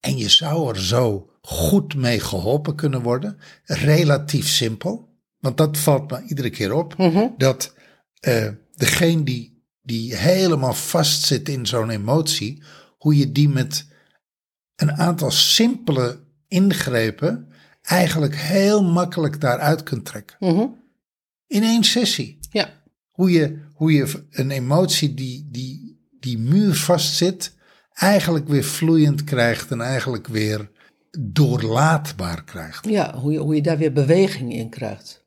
en 0.00 0.16
je 0.16 0.28
zou 0.28 0.74
er 0.74 0.80
zo 0.80 1.30
goed 1.40 1.94
mee 1.94 2.20
geholpen 2.20 2.74
kunnen 2.74 3.02
worden. 3.02 3.38
Relatief 3.64 4.48
simpel, 4.48 5.08
want 5.38 5.56
dat 5.56 5.78
valt 5.78 6.10
me 6.10 6.22
iedere 6.22 6.50
keer 6.50 6.72
op, 6.72 6.94
dat 7.36 7.74
eh, 8.20 8.48
degene 8.74 9.22
die, 9.22 9.62
die 9.82 10.16
helemaal 10.16 10.74
vastzit 10.74 11.48
in 11.48 11.66
zo'n 11.66 11.90
emotie, 11.90 12.62
hoe 12.98 13.16
je 13.16 13.32
die 13.32 13.48
met 13.48 13.86
een 14.76 14.92
aantal 14.92 15.30
simpele 15.30 16.20
ingrepen 16.48 17.48
eigenlijk 17.82 18.36
heel 18.36 18.84
makkelijk 18.84 19.40
daaruit 19.40 19.82
kunt 19.82 20.04
trekken. 20.04 20.36
In 21.46 21.62
één 21.62 21.84
sessie. 21.84 22.38
Ja, 22.50 22.82
Hoe 23.10 23.30
je, 23.30 23.58
hoe 23.72 23.92
je 23.92 24.24
een 24.30 24.50
emotie 24.50 25.14
die, 25.14 25.48
die, 25.50 26.00
die 26.20 26.38
muur 26.38 26.74
vastzit, 26.74 27.54
eigenlijk 27.92 28.48
weer 28.48 28.64
vloeiend 28.64 29.24
krijgt 29.24 29.70
en 29.70 29.80
eigenlijk 29.80 30.26
weer 30.26 30.70
doorlaatbaar 31.18 32.44
krijgt. 32.44 32.88
ja 32.88 33.14
hoe, 33.14 33.32
je, 33.32 33.38
hoe 33.38 33.54
je 33.54 33.62
daar 33.62 33.78
weer 33.78 33.92
beweging 33.92 34.52
in 34.52 34.70
krijgt. 34.70 35.24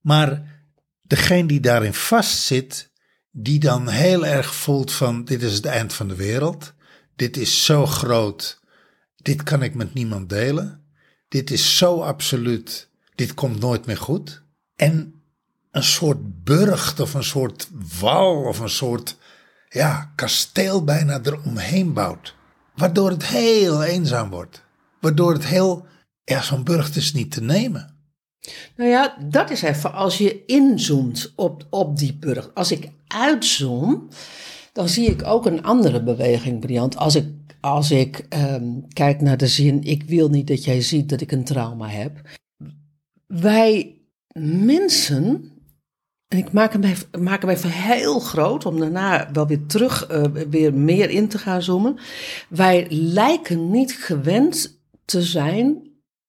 Maar 0.00 0.62
degene 1.02 1.48
die 1.48 1.60
daarin 1.60 1.94
vastzit, 1.94 2.90
die 3.30 3.60
dan 3.60 3.88
heel 3.88 4.26
erg 4.26 4.54
voelt 4.54 4.92
van 4.92 5.24
dit 5.24 5.42
is 5.42 5.54
het 5.54 5.64
eind 5.64 5.92
van 5.92 6.08
de 6.08 6.14
wereld, 6.14 6.74
dit 7.20 7.36
is 7.36 7.64
zo 7.64 7.86
groot, 7.86 8.60
dit 9.16 9.42
kan 9.42 9.62
ik 9.62 9.74
met 9.74 9.94
niemand 9.94 10.28
delen, 10.28 10.84
dit 11.28 11.50
is 11.50 11.76
zo 11.76 12.00
absoluut, 12.00 12.88
dit 13.14 13.34
komt 13.34 13.60
nooit 13.60 13.86
meer 13.86 13.96
goed. 13.96 14.42
En 14.76 15.22
een 15.70 15.82
soort 15.82 16.44
burcht 16.44 17.00
of 17.00 17.14
een 17.14 17.24
soort 17.24 17.68
wal 18.00 18.42
of 18.42 18.58
een 18.58 18.70
soort 18.70 19.16
ja, 19.68 20.12
kasteel 20.14 20.84
bijna 20.84 21.20
eromheen 21.22 21.92
bouwt. 21.92 22.34
Waardoor 22.74 23.10
het 23.10 23.26
heel 23.26 23.82
eenzaam 23.82 24.30
wordt. 24.30 24.62
Waardoor 25.00 25.32
het 25.32 25.46
heel, 25.46 25.86
ja, 26.24 26.42
zo'n 26.42 26.64
burcht 26.64 26.96
is 26.96 27.12
niet 27.12 27.32
te 27.32 27.42
nemen. 27.42 27.98
Nou 28.76 28.90
ja, 28.90 29.16
dat 29.28 29.50
is 29.50 29.62
even 29.62 29.92
als 29.92 30.18
je 30.18 30.44
inzoomt 30.44 31.32
op, 31.36 31.66
op 31.70 31.98
die 31.98 32.14
burg. 32.14 32.54
Als 32.54 32.72
ik 32.72 32.90
uitzoom, 33.06 34.08
dan 34.72 34.88
zie 34.88 35.10
ik 35.10 35.26
ook 35.26 35.46
een 35.46 35.62
andere 35.62 36.02
beweging, 36.02 36.60
Briant. 36.60 36.96
Als 36.96 37.14
ik, 37.14 37.26
als 37.60 37.90
ik 37.90 38.26
ehm, 38.28 38.80
kijk 38.92 39.20
naar 39.20 39.36
de 39.36 39.46
zin, 39.46 39.82
ik 39.82 40.02
wil 40.02 40.28
niet 40.28 40.46
dat 40.46 40.64
jij 40.64 40.80
ziet 40.80 41.08
dat 41.08 41.20
ik 41.20 41.32
een 41.32 41.44
trauma 41.44 41.88
heb. 41.88 42.20
Wij 43.26 44.00
mensen, 44.32 45.52
en 46.28 46.38
ik 46.38 46.52
maak 46.52 46.72
hem 47.42 47.50
even, 47.50 47.70
heel 47.70 48.20
groot, 48.20 48.66
om 48.66 48.78
daarna 48.78 49.32
wel 49.32 49.46
weer 49.46 49.66
terug, 49.66 50.06
eh, 50.06 50.22
weer 50.50 50.74
meer 50.74 51.10
in 51.10 51.28
te 51.28 51.38
gaan 51.38 51.62
zoomen. 51.62 51.98
Wij 52.48 52.86
lijken 52.90 53.70
niet 53.70 53.92
gewend 53.92 54.82
te 55.04 55.22
zijn 55.22 55.88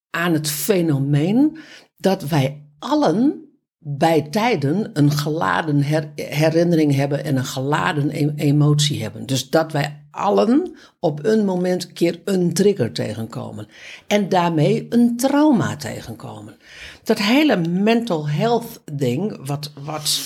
aan 0.10 0.33
het 0.33 0.50
fenomeen 0.50 1.57
dat 1.98 2.24
wij 2.24 2.65
allen 2.79 3.50
bij 3.83 4.21
tijden 4.21 4.89
een 4.93 5.11
geladen 5.11 5.83
her- 5.83 6.11
herinnering 6.15 6.95
hebben 6.95 7.23
en 7.23 7.38
een 7.38 7.45
geladen 7.45 8.09
e- 8.09 8.33
emotie 8.35 9.01
hebben. 9.01 9.25
Dus 9.25 9.50
dat 9.50 9.71
wij 9.71 10.03
allen 10.11 10.75
op 11.00 11.25
een 11.25 11.45
moment 11.45 11.83
een 11.83 11.93
keer 11.93 12.21
een 12.25 12.53
trigger 12.53 12.91
tegenkomen. 12.91 13.67
En 14.07 14.29
daarmee 14.29 14.85
een 14.89 15.17
trauma 15.17 15.75
tegenkomen. 15.75 16.57
Dat 17.03 17.17
hele 17.17 17.57
mental 17.57 18.29
health 18.29 18.81
ding, 18.91 19.47
wat, 19.47 19.71
wat, 19.83 20.21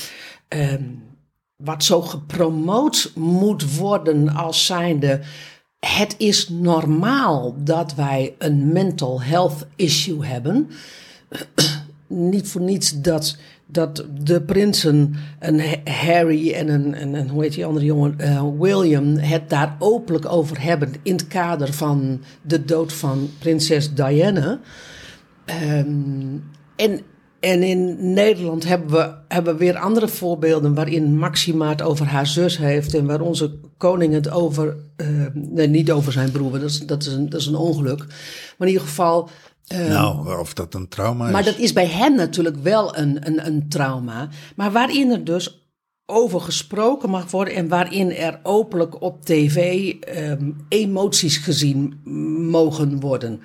ehm, 0.47 0.83
wat 1.55 1.83
zo 1.83 2.01
gepromoot 2.01 3.11
moet 3.15 3.77
worden 3.77 4.29
als 4.29 4.65
zijnde 4.65 5.21
het 5.93 6.15
is 6.17 6.49
normaal 6.49 7.55
dat 7.57 7.95
wij 7.95 8.35
een 8.37 8.71
mental 8.71 9.21
health 9.21 9.67
issue 9.75 10.25
hebben. 10.25 10.69
Niet 12.07 12.47
voor 12.47 12.61
niets 12.61 13.01
dat, 13.01 13.37
dat 13.65 14.05
de 14.23 14.41
prinsen, 14.41 15.15
een 15.39 15.59
Ha- 15.59 15.91
Harry 15.91 16.51
en 16.51 16.67
een, 16.67 16.93
en 16.93 17.29
hoe 17.29 17.43
heet 17.43 17.53
die 17.53 17.65
andere 17.65 17.85
jongen, 17.85 18.19
eh, 18.19 18.43
William, 18.59 19.17
het 19.17 19.49
daar 19.49 19.75
openlijk 19.79 20.25
over 20.25 20.61
hebben 20.61 20.93
in 21.03 21.13
het 21.13 21.27
kader 21.27 21.73
van 21.73 22.21
de 22.41 22.65
dood 22.65 22.93
van 22.93 23.29
prinses 23.39 23.93
Diana. 23.93 24.59
Ehm, 25.45 26.37
en, 26.75 26.99
en 27.39 27.63
in 27.63 28.13
Nederland 28.13 28.63
hebben 28.67 28.89
we, 28.89 29.13
hebben 29.27 29.53
we 29.53 29.59
weer 29.59 29.77
andere 29.77 30.07
voorbeelden 30.07 30.73
waarin 30.73 31.17
Maxima 31.17 31.69
het 31.69 31.81
over 31.81 32.05
haar 32.05 32.27
zus 32.27 32.57
heeft 32.57 32.93
en 32.93 33.05
waar 33.05 33.21
onze 33.21 33.55
koning 33.77 34.13
het 34.13 34.29
over, 34.31 34.75
eh, 34.95 35.07
nee, 35.33 35.67
niet 35.67 35.91
over 35.91 36.11
zijn 36.11 36.31
broer, 36.31 36.51
dat 36.51 36.69
is, 36.69 36.79
dat, 36.79 37.01
is 37.05 37.13
een, 37.13 37.29
dat 37.29 37.39
is 37.39 37.47
een 37.47 37.55
ongeluk. 37.55 37.97
Maar 38.57 38.67
in 38.67 38.73
ieder 38.73 38.87
geval. 38.87 39.29
Eh, 39.67 39.87
Nou, 39.87 40.39
of 40.39 40.53
dat 40.53 40.73
een 40.73 40.87
trauma 40.87 41.25
is. 41.25 41.31
maar 41.31 41.43
dat 41.43 41.57
is 41.57 41.73
bij 41.73 41.87
hem 41.87 42.15
natuurlijk 42.15 42.57
wel 42.57 42.97
een, 42.97 43.27
een, 43.27 43.45
een 43.45 43.69
trauma. 43.69 44.29
Maar 44.55 44.71
waarin 44.71 45.11
er 45.11 45.23
dus 45.23 45.69
over 46.05 46.41
gesproken 46.41 47.09
mag 47.09 47.31
worden 47.31 47.53
en 47.55 47.67
waarin 47.67 48.11
er 48.11 48.39
openlijk 48.43 49.01
op 49.01 49.25
tv 49.25 49.89
ehm, 49.93 50.51
emoties 50.69 51.37
gezien 51.37 51.99
mogen 52.49 52.99
worden. 52.99 53.41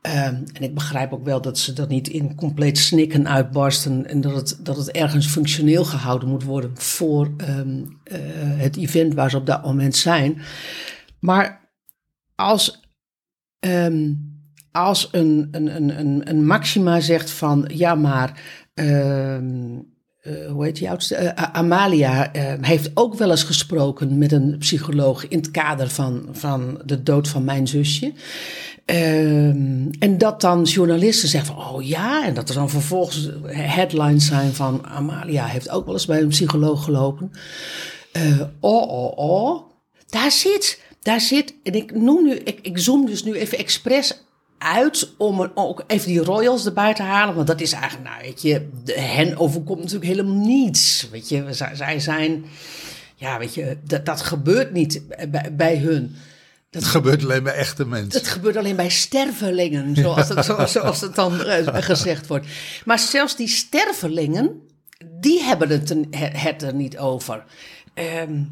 Ehm, 0.00 0.34
en 0.52 0.62
ik 0.62 0.74
begrijp 0.74 1.12
ook 1.12 1.24
wel 1.24 1.40
dat 1.40 1.58
ze 1.58 1.72
dat 1.72 1.88
niet 1.88 2.08
in 2.08 2.34
compleet 2.34 2.78
snikken 2.78 3.28
uitbarsten 3.28 4.06
en 4.06 4.20
dat 4.20 4.34
het, 4.34 4.58
dat 4.62 4.76
het 4.76 4.90
ergens 4.90 5.26
functioneel 5.26 5.84
gehouden 5.84 6.28
moet 6.28 6.44
worden 6.44 6.70
voor 6.74 7.30
ehm, 7.36 7.84
eh, 8.04 8.18
het 8.56 8.76
event 8.76 9.14
waar 9.14 9.30
ze 9.30 9.36
op 9.36 9.46
dat 9.46 9.64
moment 9.64 9.96
zijn. 9.96 10.38
Maar 11.18 11.70
als 12.34 12.80
Ehm, 13.60 14.12
als 14.72 15.08
een, 15.12 15.48
een, 15.50 15.76
een, 15.76 16.30
een, 16.30 16.46
Maxima 16.46 17.00
zegt 17.00 17.30
van 17.30 17.70
ja, 17.74 17.94
maar 17.94 18.42
ehm, 18.74 19.78
eh, 20.20 20.50
hoe 20.50 20.64
heet 20.64 20.76
die 20.76 20.90
oudste? 20.90 21.38
A- 21.40 21.52
Amalia 21.52 22.32
eh, 22.32 22.52
heeft 22.60 22.90
ook 22.94 23.14
wel 23.14 23.30
eens 23.30 23.42
gesproken 23.42 24.18
met 24.18 24.32
een 24.32 24.56
psycholoog 24.58 25.28
in 25.28 25.38
het 25.38 25.50
kader 25.50 25.88
van, 25.90 26.28
van 26.32 26.80
de 26.84 27.02
dood 27.02 27.28
van 27.28 27.44
mijn 27.44 27.68
zusje. 27.68 28.12
Ehm, 28.84 29.88
en 29.98 30.18
dat 30.18 30.40
dan 30.40 30.62
journalisten 30.62 31.28
zeggen 31.28 31.54
van 31.54 31.64
oh 31.64 31.82
ja, 31.86 32.26
en 32.26 32.34
dat 32.34 32.48
er 32.48 32.54
dan 32.54 32.70
vervolgens 32.70 33.30
headlines 33.46 34.26
zijn 34.26 34.54
van 34.54 34.86
Amalia 34.86 35.46
heeft 35.46 35.70
ook 35.70 35.84
wel 35.84 35.94
eens 35.94 36.06
bij 36.06 36.20
een 36.20 36.28
psycholoog 36.28 36.84
gelopen. 36.84 37.30
Eh, 38.12 38.40
oh, 38.60 38.88
oh, 38.90 39.18
oh. 39.18 39.62
Daar 40.06 40.30
zit, 40.30 40.82
daar 41.02 41.20
zit, 41.20 41.54
en 41.62 41.74
ik 41.74 41.94
noem 41.94 42.24
nu, 42.24 42.34
ik, 42.34 42.58
ik 42.62 42.78
zoom 42.78 43.06
dus 43.06 43.24
nu 43.24 43.34
even 43.34 43.58
expres 43.58 44.22
uit 44.62 45.12
om 45.16 45.40
er 45.40 45.50
ook 45.54 45.84
even 45.86 46.08
die 46.08 46.22
royals 46.22 46.66
erbij 46.66 46.94
te 46.94 47.02
halen. 47.02 47.34
Want 47.34 47.46
dat 47.46 47.60
is 47.60 47.72
eigenlijk, 47.72 48.08
nou 48.10 48.22
weet 48.22 48.42
je, 48.42 48.68
hen 48.92 49.36
overkomt 49.36 49.78
natuurlijk 49.78 50.10
helemaal 50.10 50.36
niets. 50.46 51.08
Weet 51.10 51.28
je, 51.28 51.44
zij, 51.50 51.74
zij 51.74 52.00
zijn, 52.00 52.44
ja 53.16 53.38
weet 53.38 53.54
je, 53.54 53.76
dat, 53.84 54.04
dat 54.06 54.20
gebeurt 54.20 54.72
niet 54.72 55.02
bij, 55.30 55.54
bij 55.56 55.76
hun. 55.76 56.16
Het 56.70 56.84
gebeurt 56.84 57.22
alleen 57.22 57.42
bij 57.42 57.54
echte 57.54 57.86
mensen. 57.86 58.20
Het 58.20 58.28
gebeurt 58.28 58.56
alleen 58.56 58.76
bij 58.76 58.88
stervelingen, 58.88 59.96
zoals 59.96 60.28
het, 60.34 60.44
zo, 60.44 60.66
zoals 60.66 61.00
het 61.00 61.14
dan 61.14 61.44
eh, 61.44 61.66
gezegd 61.82 62.26
wordt. 62.26 62.46
Maar 62.84 62.98
zelfs 62.98 63.36
die 63.36 63.48
stervelingen, 63.48 64.60
die 65.20 65.42
hebben 65.42 65.68
het, 65.68 65.90
er- 65.90 66.40
het 66.40 66.62
er 66.62 66.74
niet 66.74 66.98
over. 66.98 67.44
Ehm, 67.94 68.42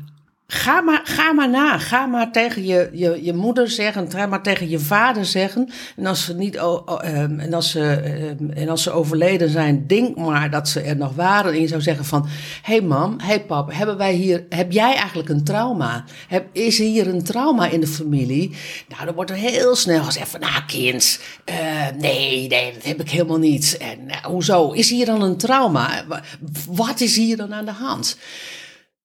ga, 0.52 0.81
maar, 0.81 1.00
ga 1.05 1.33
maar 1.33 1.49
na. 1.50 1.78
Ga 1.78 2.07
maar 2.07 2.33
tegen 2.33 2.64
je, 2.67 2.90
je, 2.93 3.19
je 3.25 3.33
moeder 3.35 3.71
zeggen. 3.71 4.11
Ga 4.11 4.26
maar 4.26 4.43
tegen 4.43 4.69
je 4.69 4.78
vader 4.78 5.25
zeggen. 5.25 5.69
En 5.97 6.07
als 6.07 6.25
ze, 6.25 6.35
niet, 6.35 6.57
ehm, 6.57 7.38
en 7.38 7.55
als 7.55 7.71
ze, 7.71 7.90
ehm, 7.90 8.50
en 8.50 8.69
als 8.69 8.83
ze 8.83 8.90
overleden 8.90 9.50
zijn, 9.50 9.87
denk 9.87 10.17
maar 10.17 10.50
dat 10.50 10.69
ze 10.69 10.81
er 10.81 10.97
nog 10.97 11.14
waren. 11.14 11.52
En 11.52 11.61
je 11.61 11.67
zou 11.67 11.81
zeggen 11.81 12.05
van... 12.05 12.26
Hé 12.62 12.73
hey 12.73 12.81
mam, 12.83 13.19
hé 13.19 13.26
hey 13.26 13.45
pap, 13.45 13.73
hebben 13.73 13.97
wij 13.97 14.12
hier, 14.12 14.47
heb 14.49 14.73
jij 14.73 14.95
eigenlijk 14.95 15.28
een 15.28 15.45
trauma? 15.45 16.05
Heb, 16.28 16.47
is 16.52 16.78
er 16.78 16.85
hier 16.87 17.09
een 17.09 17.25
trauma 17.25 17.67
in 17.69 17.81
de 17.81 17.87
familie? 17.87 18.57
Nou, 18.88 19.05
dan 19.05 19.14
wordt 19.14 19.31
er 19.31 19.37
heel 19.37 19.76
snel 19.76 20.02
gezegd 20.05 20.28
van... 20.28 20.40
Nou 20.40 20.62
kind, 20.67 21.21
eh, 21.45 21.57
nee, 21.99 22.47
nee, 22.49 22.73
dat 22.73 22.85
heb 22.85 23.00
ik 23.00 23.11
helemaal 23.11 23.38
niet. 23.38 23.76
En 23.76 24.09
eh, 24.09 24.25
hoezo? 24.25 24.71
Is 24.73 24.90
hier 24.90 25.07
dan 25.07 25.23
een 25.23 25.37
trauma? 25.37 26.05
Wa- 26.09 26.23
Wat 26.69 27.00
is 27.00 27.17
hier 27.17 27.37
dan 27.37 27.55
aan 27.55 27.64
de 27.64 27.71
hand? 27.73 28.17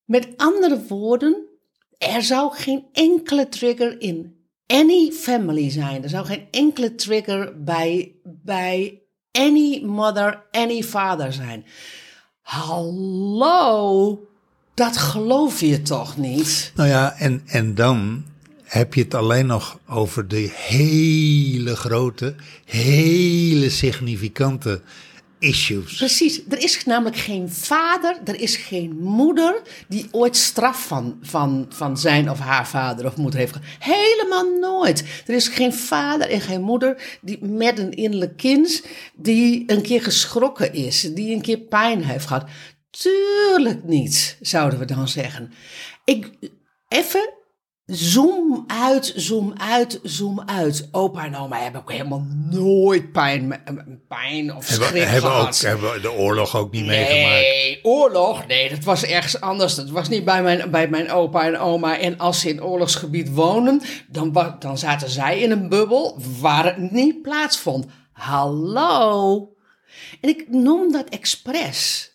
Met 0.06 0.28
andere 0.38 0.84
woorden, 0.88 1.48
er 1.98 2.24
zou 2.24 2.56
geen 2.56 2.86
enkele 2.92 3.50
trigger 3.50 4.02
in 4.02 4.36
any 4.68 5.12
family 5.12 5.70
zijn. 5.70 6.04
Er 6.04 6.10
zou 6.10 6.26
geen 6.26 6.48
enkele 6.52 6.96
trigger 6.96 7.64
bij, 7.64 8.12
bij 8.24 9.02
any 9.32 9.82
mother, 9.86 10.44
any 10.52 10.84
father 10.84 11.34
zijn. 11.34 11.66
Hallo, 12.42 14.20
dat 14.74 14.98
geloof 14.98 15.60
je 15.60 15.82
toch 15.82 16.18
niet? 16.18 16.72
Nou 16.76 16.90
ja, 16.90 17.16
en, 17.18 17.42
en 17.46 17.76
dan 17.76 18.26
heb 18.64 18.94
je 18.94 19.02
het 19.02 19.14
alleen 19.14 19.46
nog 19.46 19.80
over 19.88 20.28
de 20.28 20.52
hele 20.56 21.76
grote, 21.76 22.36
hele 22.66 23.70
significante 23.70 24.82
issues. 25.44 25.96
Precies, 25.96 26.42
er 26.50 26.64
is 26.64 26.86
namelijk 26.86 27.18
geen 27.18 27.50
vader, 27.50 28.18
er 28.26 28.40
is 28.40 28.56
geen 28.56 28.98
moeder 29.00 29.62
die 29.88 30.08
ooit 30.12 30.36
straf 30.36 30.88
van, 30.88 31.18
van, 31.22 31.66
van 31.70 31.98
zijn 31.98 32.30
of 32.30 32.40
haar 32.40 32.68
vader 32.68 33.06
of 33.06 33.18
moeder 33.18 33.40
heeft 33.40 33.54
gehad. 33.54 33.68
Helemaal 33.80 34.60
nooit. 34.60 35.04
Er 35.28 35.34
is 35.34 35.48
geen 35.48 35.74
vader 35.74 36.30
en 36.30 36.42
geen 36.42 36.62
moeder 36.62 37.18
die 37.22 37.46
met 37.46 37.80
een 37.80 37.92
innerlijk 37.92 38.38
kind 38.38 38.84
die 39.16 39.64
een 39.68 39.82
keer 39.82 40.02
geschrokken 40.02 40.74
is, 40.74 41.02
die 41.02 41.36
een 41.36 41.42
keer 41.42 41.60
pijn 41.60 42.04
heeft 42.04 42.26
gehad. 42.26 42.50
Tuurlijk 42.90 43.84
niet, 43.84 44.38
zouden 44.42 44.80
we 44.80 44.86
dan 44.86 45.08
zeggen. 45.08 45.54
Ik, 46.06 46.30
even 46.88 47.34
Zoom 47.86 48.64
uit, 48.68 49.14
zoom 49.16 49.54
uit, 49.58 50.00
zoom 50.04 50.42
uit. 50.46 50.88
Opa 50.92 51.26
en 51.26 51.36
oma 51.36 51.58
hebben 51.58 51.82
ook 51.82 51.92
helemaal 51.92 52.26
nooit 52.50 53.12
pijn, 53.12 53.64
pijn 54.08 54.56
of 54.56 54.66
schrik 54.66 54.82
Hebben, 54.82 55.10
hebben, 55.10 55.32
ook, 55.34 55.56
hebben 55.56 56.02
de 56.02 56.12
oorlog 56.12 56.56
ook 56.56 56.72
niet 56.72 56.86
meegemaakt. 56.86 57.34
Nee, 57.34 57.80
oorlog? 57.84 58.48
Nee, 58.48 58.70
dat 58.70 58.84
was 58.84 59.06
ergens 59.06 59.42
anders. 59.42 59.76
Dat 59.76 59.90
was 59.90 60.10
niet 60.10 60.26
bij 60.26 60.44
mijn, 60.44 60.72
bij 60.72 60.90
mijn 60.90 61.12
opa 61.12 61.46
en 61.46 61.58
oma. 61.58 62.00
En 62.00 62.18
als 62.18 62.40
ze 62.40 62.50
in 62.50 62.64
oorlogsgebied 62.64 63.34
wonen, 63.34 63.82
dan, 64.08 64.56
dan 64.60 64.78
zaten 64.78 65.10
zij 65.10 65.40
in 65.40 65.52
een 65.52 65.70
bubbel 65.70 66.20
waar 66.40 66.66
het 66.66 66.92
niet 66.92 67.22
plaatsvond. 67.22 67.86
Hallo? 68.12 69.50
En 70.22 70.30
ik 70.30 70.50
noem 70.50 70.92
dat 70.92 71.10
expres. 71.10 72.13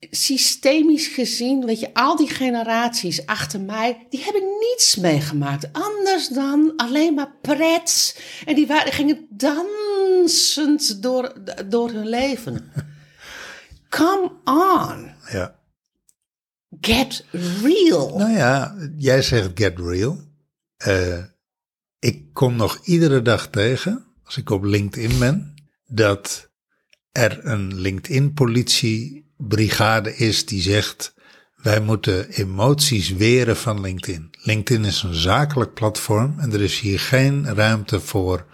Systemisch 0.00 1.06
gezien, 1.06 1.64
weet 1.64 1.80
je, 1.80 1.94
al 1.94 2.16
die 2.16 2.28
generaties 2.28 3.26
achter 3.26 3.60
mij, 3.60 4.06
die 4.10 4.22
hebben 4.24 4.42
niets 4.60 4.96
meegemaakt. 4.96 5.72
Anders 5.72 6.28
dan 6.28 6.72
alleen 6.76 7.14
maar 7.14 7.34
pret. 7.42 8.20
En 8.44 8.54
die 8.54 8.66
waren, 8.66 8.92
gingen 8.92 9.26
dansend 9.30 11.02
door, 11.02 11.32
door 11.68 11.90
hun 11.90 12.08
leven. 12.08 12.72
Come 13.88 14.32
on, 14.44 15.10
Ja. 15.32 15.58
get 16.80 17.24
real. 17.62 18.18
Nou 18.18 18.30
ja, 18.32 18.76
jij 18.96 19.22
zegt 19.22 19.50
get 19.54 19.78
real. 19.78 20.20
Eh, 20.76 21.24
ik 21.98 22.32
kom 22.32 22.56
nog 22.56 22.80
iedere 22.84 23.22
dag 23.22 23.48
tegen, 23.50 24.06
als 24.24 24.36
ik 24.36 24.50
op 24.50 24.62
LinkedIn 24.64 25.18
ben, 25.18 25.54
dat 25.86 26.50
er 27.12 27.44
een 27.46 27.80
LinkedIn-politiebrigade 29.48 30.16
is 30.16 30.46
die 30.46 30.60
zegt: 30.60 31.14
wij 31.56 31.80
moeten 31.80 32.28
emoties 32.30 33.08
weren 33.08 33.56
van 33.56 33.80
LinkedIn. 33.80 34.30
LinkedIn 34.42 34.84
is 34.84 35.02
een 35.02 35.14
zakelijk 35.14 35.74
platform 35.74 36.34
en 36.38 36.52
er 36.52 36.60
is 36.60 36.80
hier 36.80 37.00
geen 37.00 37.54
ruimte 37.54 38.00
voor 38.00 38.46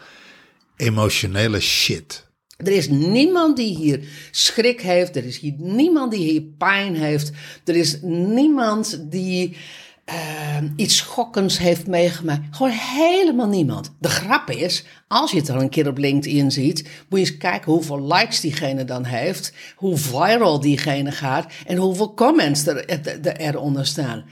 emotionele 0.76 1.60
shit. 1.60 2.26
Er 2.56 2.72
is 2.72 2.88
niemand 2.88 3.56
die 3.56 3.76
hier 3.76 4.00
schrik 4.30 4.80
heeft. 4.80 5.16
Er 5.16 5.24
is 5.24 5.38
hier 5.38 5.54
niemand 5.56 6.12
die 6.12 6.30
hier 6.30 6.42
pijn 6.58 6.94
heeft. 6.94 7.30
Er 7.64 7.76
is 7.76 7.98
niemand 8.02 9.10
die 9.10 9.56
eh, 10.04 10.16
iets 10.76 10.96
schokkends 10.96 11.58
heeft 11.58 11.86
meegemaakt. 11.86 12.56
Gewoon 12.56 12.72
helemaal 12.72 13.48
niemand. 13.48 13.92
De 13.98 14.08
grap 14.08 14.50
is, 14.50 14.84
als 15.08 15.30
je 15.30 15.36
het 15.36 15.46
dan 15.46 15.60
een 15.60 15.68
keer 15.68 15.88
op 15.88 15.98
LinkedIn 15.98 16.50
ziet, 16.50 16.82
moet 16.82 17.20
je 17.20 17.26
eens 17.26 17.36
kijken 17.36 17.72
hoeveel 17.72 18.06
likes 18.06 18.40
diegene 18.40 18.84
dan 18.84 19.04
heeft, 19.04 19.52
hoe 19.76 19.96
viral 19.96 20.60
diegene 20.60 21.12
gaat 21.12 21.52
en 21.66 21.76
hoeveel 21.76 22.14
comments 22.14 22.66
er, 22.66 22.88
er, 22.88 23.36
eronder 23.36 23.86
staan. 23.86 24.24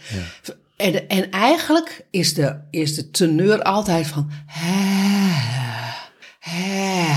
En, 0.76 1.08
en 1.08 1.30
eigenlijk 1.30 2.04
is 2.11 2.35
de, 2.35 2.56
is 2.70 2.94
de 2.94 3.11
teneur 3.11 3.62
altijd 3.62 4.06
van. 4.06 4.30
Hè, 4.46 5.32
hè, 6.38 7.14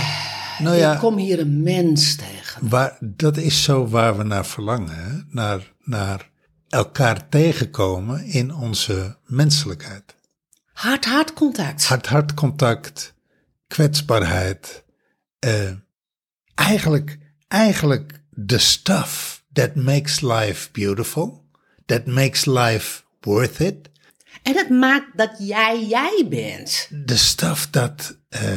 Nou 0.63 0.75
ja. 0.75 0.93
ik 0.93 0.99
kom 0.99 1.17
hier 1.17 1.39
een 1.39 1.63
mens 1.63 2.15
tegen. 2.15 2.69
Waar, 2.69 2.97
dat 2.99 3.37
is 3.37 3.63
zo 3.63 3.87
waar 3.87 4.17
we 4.17 4.23
naar 4.23 4.45
verlangen. 4.45 4.95
Hè? 4.95 5.11
Naar, 5.29 5.71
naar 5.83 6.29
elkaar 6.69 7.29
tegenkomen 7.29 8.23
in 8.23 8.53
onze 8.55 9.17
menselijkheid. 9.25 10.15
Hard-hard 10.73 11.33
contact. 11.33 11.85
Hart-hart 11.85 12.33
contact, 12.33 13.13
kwetsbaarheid. 13.67 14.83
eh, 15.39 15.71
eigenlijk, 16.55 17.17
eigenlijk 17.47 18.21
the 18.45 18.57
stuff 18.57 19.43
that 19.53 19.75
makes 19.75 20.21
life 20.21 20.71
beautiful. 20.71 21.43
That 21.85 22.05
makes 22.05 22.45
life 22.45 23.01
worth 23.21 23.59
it. 23.59 23.89
En 24.43 24.57
het 24.57 24.69
maakt 24.69 25.17
dat 25.17 25.35
jij 25.39 25.85
jij 25.85 26.25
bent. 26.29 26.87
De 27.05 27.17
stuff 27.17 27.69
dat, 27.69 28.17
eh, 28.29 28.51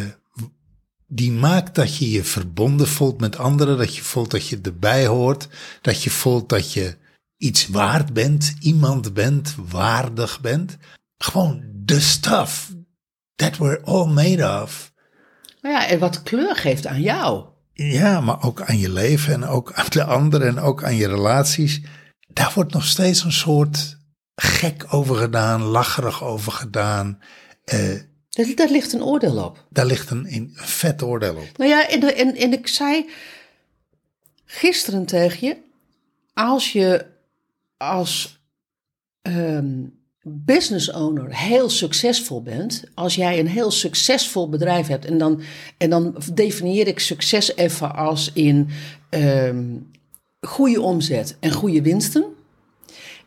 die 1.06 1.32
maakt 1.32 1.74
dat 1.74 1.96
je 1.96 2.10
je 2.10 2.24
verbonden 2.24 2.88
voelt 2.88 3.20
met 3.20 3.36
anderen. 3.36 3.78
Dat 3.78 3.96
je 3.96 4.02
voelt 4.02 4.30
dat 4.30 4.48
je 4.48 4.58
erbij 4.62 5.06
hoort. 5.06 5.48
Dat 5.80 6.02
je 6.02 6.10
voelt 6.10 6.48
dat 6.48 6.72
je 6.72 6.96
iets 7.38 7.66
waard 7.68 8.12
bent. 8.12 8.54
Iemand 8.60 9.14
bent, 9.14 9.54
waardig 9.68 10.40
bent. 10.40 10.76
Gewoon 11.18 11.62
the 11.84 12.00
stuff 12.00 12.72
that 13.36 13.56
we're 13.56 13.80
all 13.84 14.06
made 14.12 14.62
of. 14.62 14.92
Nou 15.60 15.74
ja, 15.74 15.86
en 15.88 15.98
wat 15.98 16.22
kleur 16.22 16.56
geeft 16.56 16.86
aan 16.86 17.00
jou. 17.00 17.44
Ja, 17.72 18.20
maar 18.20 18.42
ook 18.42 18.60
aan 18.62 18.78
je 18.78 18.90
leven 18.90 19.32
en 19.32 19.44
ook 19.44 19.72
aan 19.72 19.86
de 19.88 20.04
anderen 20.04 20.48
en 20.48 20.58
ook 20.58 20.84
aan 20.84 20.96
je 20.96 21.08
relaties. 21.08 21.80
Daar 22.28 22.52
wordt 22.54 22.72
nog 22.72 22.84
steeds 22.84 23.24
een 23.24 23.32
soort 23.32 23.96
gek 24.34 24.86
over 24.94 25.16
gedaan, 25.16 25.62
lacherig 25.62 26.24
over 26.24 26.52
gedaan. 26.52 27.18
Eh, 27.64 27.94
Daar, 28.28 28.46
daar 28.54 28.70
ligt 28.70 28.92
een 28.92 29.02
oordeel 29.02 29.44
op. 29.44 29.66
daar 29.70 29.86
ligt 29.86 30.10
een, 30.10 30.34
een 30.34 30.50
vet 30.54 31.02
oordeel 31.02 31.36
op. 31.36 31.56
Nou 31.58 31.70
ja, 31.70 31.88
en, 31.88 32.16
en, 32.16 32.36
en 32.36 32.52
ik 32.52 32.66
zei 32.66 33.10
gisteren 34.44 35.06
tegen 35.06 35.46
je, 35.46 35.56
als 36.34 36.72
je 36.72 37.06
als 37.78 38.42
ehm, 39.22 39.84
business 40.22 40.92
owner 40.92 41.36
heel 41.36 41.70
succesvol 41.70 42.42
bent, 42.42 42.84
als 42.94 43.14
jij 43.14 43.38
een 43.38 43.48
heel 43.48 43.70
succesvol 43.70 44.48
bedrijf 44.48 44.86
hebt, 44.86 45.04
en 45.04 45.18
dan, 45.18 45.40
en 45.76 45.90
dan 45.90 46.16
definieer 46.34 46.86
ik 46.86 46.98
succes 46.98 47.56
even 47.56 47.94
als 47.94 48.32
in 48.32 48.68
ehm, 49.08 49.76
goede 50.40 50.80
omzet 50.80 51.36
en 51.40 51.52
goede 51.52 51.82
winsten. 51.82 52.24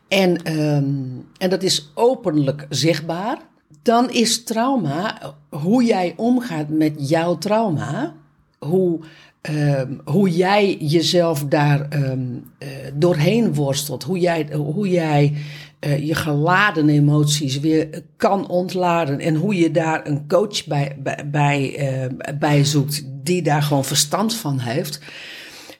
En, 0.08 0.42
ehm, 0.42 1.04
en 1.38 1.50
dat 1.50 1.62
is 1.62 1.90
openlijk 1.94 2.66
zichtbaar. 2.68 3.38
Dan 3.82 4.10
is 4.10 4.44
trauma, 4.44 5.34
hoe 5.50 5.84
jij 5.84 6.14
omgaat 6.16 6.68
met 6.68 7.08
jouw 7.08 7.38
trauma, 7.38 8.14
hoe, 8.58 9.00
ehm, 9.42 9.92
hoe 10.04 10.30
jij 10.30 10.76
jezelf 10.76 11.44
daar 11.44 11.88
ehm, 11.88 12.20
eh, 12.58 12.68
doorheen 12.94 13.54
worstelt, 13.54 14.02
hoe 14.02 14.18
jij, 14.18 14.48
hoe 14.54 14.88
jij 14.88 15.32
eh, 15.78 16.06
je 16.06 16.14
geladen 16.14 16.88
emoties 16.88 17.60
weer 17.60 18.02
kan 18.16 18.48
ontladen. 18.48 19.18
En 19.18 19.34
hoe 19.34 19.54
je 19.54 19.70
daar 19.70 20.06
een 20.06 20.28
coach 20.28 20.66
bij, 20.66 20.96
bij, 21.02 21.30
bij, 21.30 21.76
eh, 21.76 22.34
bij 22.38 22.64
zoekt 22.64 23.02
die 23.06 23.42
daar 23.42 23.62
gewoon 23.62 23.84
verstand 23.84 24.34
van 24.34 24.58
heeft. 24.58 25.00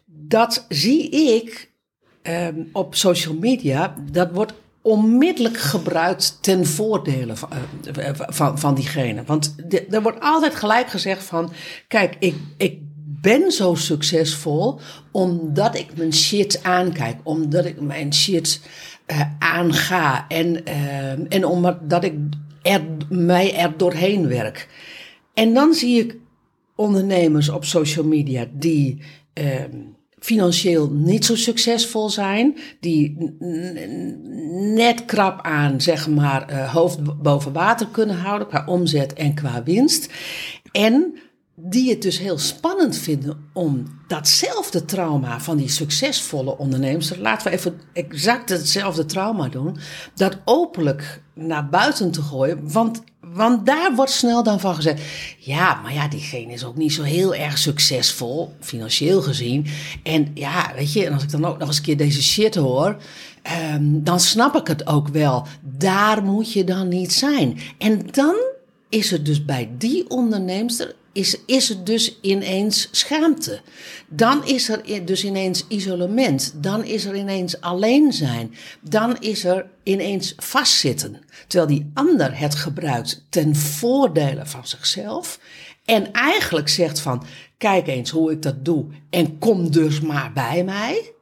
Dat 0.07 0.67
zie 0.69 1.11
ik 1.11 1.71
ehm, 2.23 2.55
op 2.73 2.95
social 2.95 3.35
media. 3.35 3.95
Dat 4.11 4.31
wordt 4.33 4.53
onmiddellijk 4.83 5.57
gebruikt 5.57 6.39
ten 6.41 6.67
voordele 6.67 7.37
van, 7.37 7.49
van, 8.17 8.59
van 8.59 8.75
diegene. 8.75 9.23
Want 9.25 9.55
de- 9.71 9.87
er 9.87 10.03
wordt 10.03 10.21
altijd 10.21 10.55
gelijk 10.55 10.89
gezegd 10.89 11.25
van... 11.25 11.53
Kijk, 11.89 12.17
ik, 12.19 12.35
ik 12.57 12.79
ben 13.23 13.53
zo 13.53 13.75
succesvol 13.75 14.81
omdat 15.11 15.79
ik 15.79 15.97
mijn 15.97 16.13
shit 16.13 16.63
aankijk. 16.63 17.17
Omdat 17.23 17.65
ik 17.65 17.81
mijn 17.81 18.15
shit 18.15 18.61
eh, 19.07 19.21
aanga. 19.39 20.29
En, 20.29 20.65
eh, 20.65 21.33
en 21.35 21.45
omdat 21.45 22.05
ik 22.05 22.15
er, 22.63 22.83
mij 23.09 23.57
er 23.57 23.77
doorheen 23.77 24.29
werk. 24.29 24.69
En 25.35 25.55
dan 25.55 25.75
zie 25.75 25.99
ik 25.99 26.17
ondernemers 26.77 27.49
op 27.49 27.65
social 27.65 28.05
media 28.05 28.47
die 28.53 28.99
ehm, 29.33 29.77
financieel 30.19 30.91
niet 30.91 31.25
zo 31.25 31.37
succesvol 31.37 32.11
zijn, 32.11 32.57
die 32.81 33.35
net 34.75 35.05
krap 35.05 35.41
aan, 35.43 35.81
zeg 35.81 36.09
maar, 36.09 36.49
eh, 36.49 36.73
hoofd 36.73 37.23
boven 37.23 37.53
water 37.53 37.87
kunnen 37.87 38.17
houden 38.17 38.49
qua 38.49 38.63
omzet 38.67 39.13
en 39.13 39.35
qua 39.35 39.63
winst. 39.63 40.13
En 40.73 41.15
die 41.55 41.91
het 41.91 42.03
dus 42.03 42.19
heel 42.19 42.39
spannend 42.39 42.97
vinden 42.97 43.49
om 43.53 44.01
datzelfde 44.07 44.85
trauma 44.85 45.41
van 45.41 45.57
die 45.57 45.69
succesvolle 45.69 46.59
ondernemers, 46.59 47.17
laten 47.17 47.51
we 47.51 47.57
even 47.57 47.81
exact 47.93 48.49
hetzelfde 48.49 49.05
trauma 49.05 49.49
doen, 49.49 49.77
dat 50.15 50.39
openlijk 50.45 51.23
naar 51.35 51.69
buiten 51.69 52.11
te 52.11 52.23
gooien. 52.23 52.73
Want, 52.73 53.03
want 53.21 53.67
daar 53.67 53.95
wordt 53.95 54.11
snel 54.11 54.43
dan 54.43 54.61
van 54.61 54.75
gezegd, 54.75 55.03
ja, 55.39 55.81
maar 55.83 55.95
ja, 55.95 56.09
diegene 56.09 56.53
is 56.53 56.65
ook 56.65 56.77
niet 56.77 56.93
zo 56.93 57.03
heel 57.03 57.35
erg 57.35 57.59
succesvol, 57.59 58.53
financieel 58.61 59.23
gezien. 59.23 59.67
En 60.03 60.31
ja, 60.35 60.73
weet 60.77 60.93
je, 60.93 61.07
en 61.07 61.13
als 61.13 61.23
ik 61.23 61.31
dan 61.31 61.45
ook 61.45 61.59
nog 61.59 61.69
eens 61.69 61.77
een 61.77 61.83
keer 61.83 61.97
deze 61.97 62.23
shit 62.23 62.55
hoor, 62.55 62.97
ehm, 63.43 63.83
dan 63.83 64.21
snap 64.21 64.57
ik 64.57 64.67
het 64.67 64.87
ook 64.87 65.09
wel. 65.09 65.47
Daar 65.61 66.23
moet 66.23 66.53
je 66.53 66.65
dan 66.65 66.89
niet 66.89 67.13
zijn. 67.13 67.59
En 67.79 68.07
dan 68.11 68.35
is 68.89 69.11
het 69.11 69.27
dus 69.27 69.45
bij 69.45 69.71
die 69.79 70.11
onderneemster 70.11 70.95
is, 71.13 71.37
is 71.47 71.69
het 71.69 71.87
dus 71.87 72.21
ineens 72.21 72.89
schaamte. 72.91 73.61
Dan 74.09 74.47
is 74.47 74.69
er 74.69 75.05
dus 75.05 75.25
ineens 75.25 75.65
isolement. 75.69 76.53
Dan 76.63 76.85
is 76.85 77.05
er 77.05 77.17
ineens 77.17 77.61
alleen 77.61 78.13
zijn. 78.13 78.55
Dan 78.81 79.17
is 79.21 79.45
er 79.45 79.67
ineens 79.83 80.35
vastzitten. 80.37 81.21
Terwijl 81.47 81.71
die 81.71 81.91
ander 81.95 82.39
het 82.39 82.55
gebruikt 82.55 83.27
ten 83.29 83.57
voordele 83.57 84.47
van 84.47 84.67
zichzelf. 84.67 85.41
En 85.85 86.13
eigenlijk 86.13 86.69
zegt 86.69 87.01
van, 87.01 87.25
kijk 87.59 87.87
eens 87.87 88.11
hoe 88.11 88.33
ik 88.33 88.43
dat 88.43 88.65
doe. 88.65 88.87
En 89.11 89.39
kom 89.39 89.71
dus 89.71 90.01
maar 90.01 90.33
bij 90.33 90.65
mij. 90.65 91.13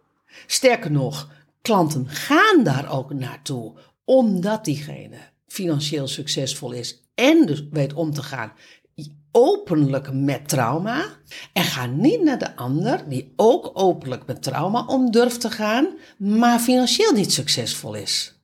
Sterker 0.47 0.91
nog, 0.91 1.29
klanten 1.63 2.09
gaan 2.09 2.65
daar 2.65 2.93
ook 2.93 3.13
naartoe 3.13 3.73
omdat 4.05 4.65
diegene 4.65 5.17
financieel 5.47 6.09
succesvol 6.09 6.73
is 6.73 7.01
en 7.15 7.47
dus 7.47 7.65
weet 7.71 7.93
om 7.93 8.13
te 8.13 8.23
gaan 8.23 8.53
openlijk 9.33 10.13
met 10.13 10.49
trauma. 10.49 11.05
En 11.53 11.63
ga 11.65 11.87
niet 11.87 12.23
naar 12.23 12.39
de 12.39 12.57
ander 12.57 13.09
die 13.09 13.33
ook 13.37 13.71
openlijk 13.75 14.27
met 14.27 14.43
trauma 14.43 14.85
om 14.87 15.11
durft 15.11 15.41
te 15.41 15.51
gaan, 15.51 15.89
maar 16.19 16.59
financieel 16.59 17.13
niet 17.13 17.33
succesvol 17.33 17.95
is. 17.95 18.35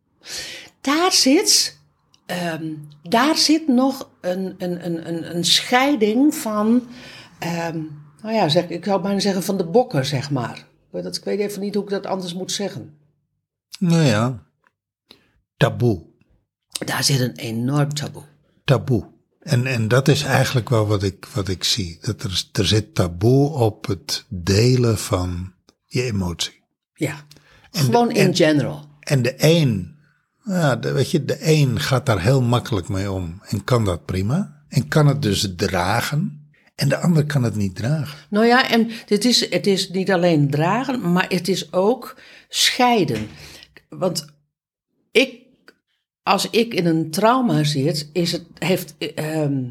Daar 0.80 1.12
zit, 1.12 1.78
ehm, 2.26 2.72
daar 3.02 3.36
zit 3.36 3.68
nog 3.68 4.10
een, 4.20 4.54
een, 4.58 4.84
een, 4.86 5.08
een, 5.08 5.36
een 5.36 5.44
scheiding 5.44 6.34
van, 6.34 6.88
ehm, 7.38 7.82
nou 8.22 8.34
ja, 8.34 8.48
zeg, 8.48 8.68
ik 8.68 8.84
zou 8.84 9.02
bijna 9.02 9.20
zeggen 9.20 9.42
van 9.42 9.56
de 9.56 9.66
bokken, 9.66 10.06
zeg 10.06 10.30
maar. 10.30 10.56
Ik 10.58 10.64
weet 10.90 11.02
dat- 11.02 11.16
Ik 11.16 11.24
weet 11.24 11.38
even 11.38 11.60
niet 11.60 11.74
hoe 11.74 11.84
ik 11.84 11.90
dat 11.90 12.06
anders 12.06 12.34
moet 12.34 12.52
zeggen. 12.52 12.98
Nou 13.78 14.02
ja, 14.02 14.42
taboe. 15.56 16.02
Daar 16.84 17.04
zit 17.04 17.20
een 17.20 17.36
enorm 17.36 17.94
taboe. 17.94 18.22
Taboe. 18.64 19.14
En, 19.46 19.66
en 19.66 19.88
dat 19.88 20.08
is 20.08 20.22
eigenlijk 20.22 20.68
wel 20.68 20.86
wat 20.86 21.02
ik, 21.02 21.26
wat 21.34 21.48
ik 21.48 21.64
zie. 21.64 21.98
Dat 22.00 22.22
er, 22.22 22.44
er 22.52 22.66
zit 22.66 22.94
taboe 22.94 23.50
op 23.50 23.86
het 23.86 24.24
delen 24.28 24.98
van 24.98 25.52
je 25.84 26.02
emotie. 26.02 26.62
Ja, 26.94 27.24
gewoon 27.70 28.10
in 28.10 28.26
en- 28.26 28.34
general. 28.36 28.88
En 29.00 29.22
de 29.22 29.34
een, 29.36 29.96
ja, 30.44 30.76
de, 30.76 30.92
weet 30.92 31.10
je, 31.10 31.24
de 31.24 31.38
een 31.40 31.80
gaat 31.80 32.06
daar 32.06 32.22
heel 32.22 32.42
makkelijk 32.42 32.88
mee 32.88 33.10
om 33.10 33.40
en 33.48 33.64
kan 33.64 33.84
dat 33.84 34.04
prima. 34.04 34.64
En 34.68 34.88
kan 34.88 35.06
het 35.06 35.22
dus 35.22 35.52
dragen. 35.56 36.50
En 36.74 36.88
de 36.88 36.96
ander 36.96 37.26
kan 37.26 37.42
het 37.42 37.56
niet 37.56 37.76
dragen. 37.76 38.18
Nou 38.30 38.46
ja, 38.46 38.70
en 38.70 38.90
dit 39.06 39.24
is, 39.24 39.50
het 39.50 39.66
is 39.66 39.90
niet 39.90 40.10
alleen 40.12 40.50
dragen, 40.50 41.12
maar 41.12 41.26
het 41.28 41.48
is 41.48 41.72
ook 41.72 42.16
scheiden. 42.48 43.28
Want 43.88 44.26
ik, 45.10 45.45
als 46.26 46.50
ik 46.50 46.74
in 46.74 46.86
een 46.86 47.10
trauma 47.10 47.64
zit, 47.64 48.10
is 48.12 48.32
het, 48.32 48.44
heeft, 48.58 48.94
ehm, 48.98 49.64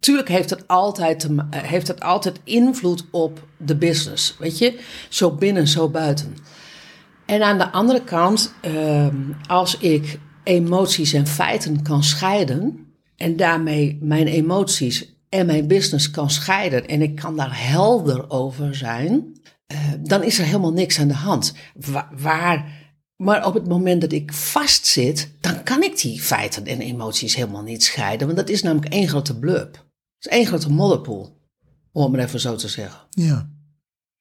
tuurlijk 0.00 0.28
heeft 0.28 0.50
het, 0.50 0.68
altijd 0.68 1.24
eh, 1.24 1.62
heeft 1.62 1.88
het 1.88 2.00
altijd 2.00 2.40
invloed 2.44 3.04
op 3.10 3.46
de 3.58 3.76
business. 3.76 4.36
Weet 4.38 4.58
je, 4.58 4.78
zo 5.08 5.30
binnen, 5.30 5.68
zo 5.68 5.88
buiten. 5.88 6.36
En 7.26 7.42
aan 7.42 7.58
de 7.58 7.70
andere 7.72 8.04
kant, 8.04 8.54
ehm, 8.60 9.16
als 9.46 9.78
ik 9.78 10.18
emoties 10.44 11.12
en 11.12 11.26
feiten 11.26 11.82
kan 11.82 12.02
scheiden 12.04 12.86
en 13.16 13.36
daarmee 13.36 13.98
mijn 14.00 14.26
emoties 14.26 15.14
en 15.28 15.46
mijn 15.46 15.66
business 15.66 16.10
kan 16.10 16.30
scheiden 16.30 16.86
en 16.86 17.02
ik 17.02 17.14
kan 17.14 17.36
daar 17.36 17.68
helder 17.68 18.30
over 18.30 18.74
zijn, 18.74 19.40
eh, 19.66 19.78
dan 20.00 20.22
is 20.22 20.38
er 20.38 20.44
helemaal 20.44 20.72
niks 20.72 21.00
aan 21.00 21.08
de 21.08 21.14
hand. 21.14 21.54
Wa- 21.74 22.10
waar, 22.16 22.75
maar 23.16 23.46
op 23.46 23.54
het 23.54 23.68
moment 23.68 24.00
dat 24.00 24.12
ik 24.12 24.32
vastzit, 24.32 25.30
dan 25.40 25.62
kan 25.62 25.82
ik 25.82 26.00
die 26.00 26.20
feiten 26.20 26.66
en 26.66 26.80
emoties 26.80 27.34
helemaal 27.34 27.62
niet 27.62 27.84
scheiden, 27.84 28.26
want 28.26 28.38
dat 28.38 28.48
is 28.48 28.62
namelijk 28.62 28.92
één 28.92 29.08
grote 29.08 29.38
blub. 29.38 29.74
Het 29.74 30.26
is 30.26 30.30
één 30.30 30.46
grote 30.46 30.70
modderpoel, 30.70 31.40
om 31.92 32.02
het 32.02 32.12
maar 32.12 32.20
even 32.20 32.40
zo 32.40 32.56
te 32.56 32.68
zeggen. 32.68 33.00
Ja. 33.10 33.50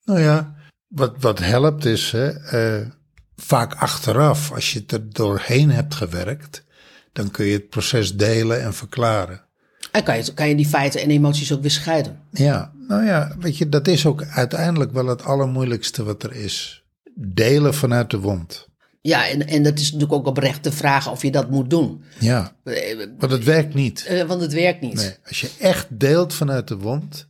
Nou 0.03 0.19
ja, 0.19 0.55
wat, 0.88 1.15
wat 1.19 1.39
helpt 1.39 1.86
is 1.86 2.12
hè, 2.12 2.29
eh, 2.29 2.88
vaak 3.36 3.73
achteraf, 3.73 4.51
als 4.51 4.73
je 4.73 4.79
het 4.79 4.91
er 4.91 5.13
doorheen 5.13 5.71
hebt 5.71 5.95
gewerkt, 5.95 6.65
dan 7.13 7.31
kun 7.31 7.45
je 7.45 7.53
het 7.53 7.69
proces 7.69 8.15
delen 8.15 8.62
en 8.62 8.73
verklaren. 8.73 9.43
En 9.91 10.03
kan 10.03 10.17
je, 10.17 10.34
kan 10.34 10.49
je 10.49 10.55
die 10.55 10.67
feiten 10.67 11.01
en 11.01 11.10
emoties 11.10 11.53
ook 11.53 11.62
weer 11.62 11.71
scheiden. 11.71 12.19
Ja, 12.31 12.73
nou 12.88 13.05
ja, 13.05 13.36
weet 13.39 13.58
je, 13.58 13.69
dat 13.69 13.88
is 13.88 14.05
ook 14.05 14.23
uiteindelijk 14.23 14.91
wel 14.91 15.08
het 15.08 15.23
allermoeilijkste 15.23 16.03
wat 16.03 16.23
er 16.23 16.34
is. 16.34 16.84
Delen 17.15 17.73
vanuit 17.73 18.10
de 18.10 18.19
wond. 18.19 18.67
Ja, 19.08 19.28
en, 19.28 19.48
en 19.48 19.63
dat 19.63 19.80
is 19.80 19.84
natuurlijk 19.91 20.13
ook 20.20 20.26
oprecht 20.28 20.63
de 20.63 20.72
vraag 20.72 21.12
of 21.12 21.22
je 21.22 21.32
dat 21.32 21.50
moet 21.50 21.70
doen. 21.70 22.04
Ja, 22.20 22.56
Eh, 22.63 22.98
want 23.18 23.32
het 23.32 23.44
werkt 23.44 23.74
niet. 23.74 24.06
eh, 24.06 24.24
want 24.24 24.41
het 24.41 24.54
werkt 24.54 24.82
niet. 24.82 24.94
Nee, 24.94 25.13
als 25.28 25.41
je 25.41 25.50
echt 25.60 25.88
deelt 26.00 26.34
vanuit 26.34 26.68
de 26.68 26.78
wond, 26.78 27.28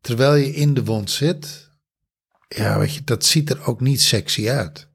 terwijl 0.00 0.34
je 0.34 0.54
in 0.54 0.74
de 0.74 0.84
wond 0.84 1.10
zit, 1.10 1.68
ja, 2.48 2.78
weet 2.78 2.94
je, 2.94 3.00
dat 3.04 3.24
ziet 3.24 3.50
er 3.50 3.66
ook 3.66 3.80
niet 3.80 4.02
sexy 4.02 4.48
uit. 4.48 4.86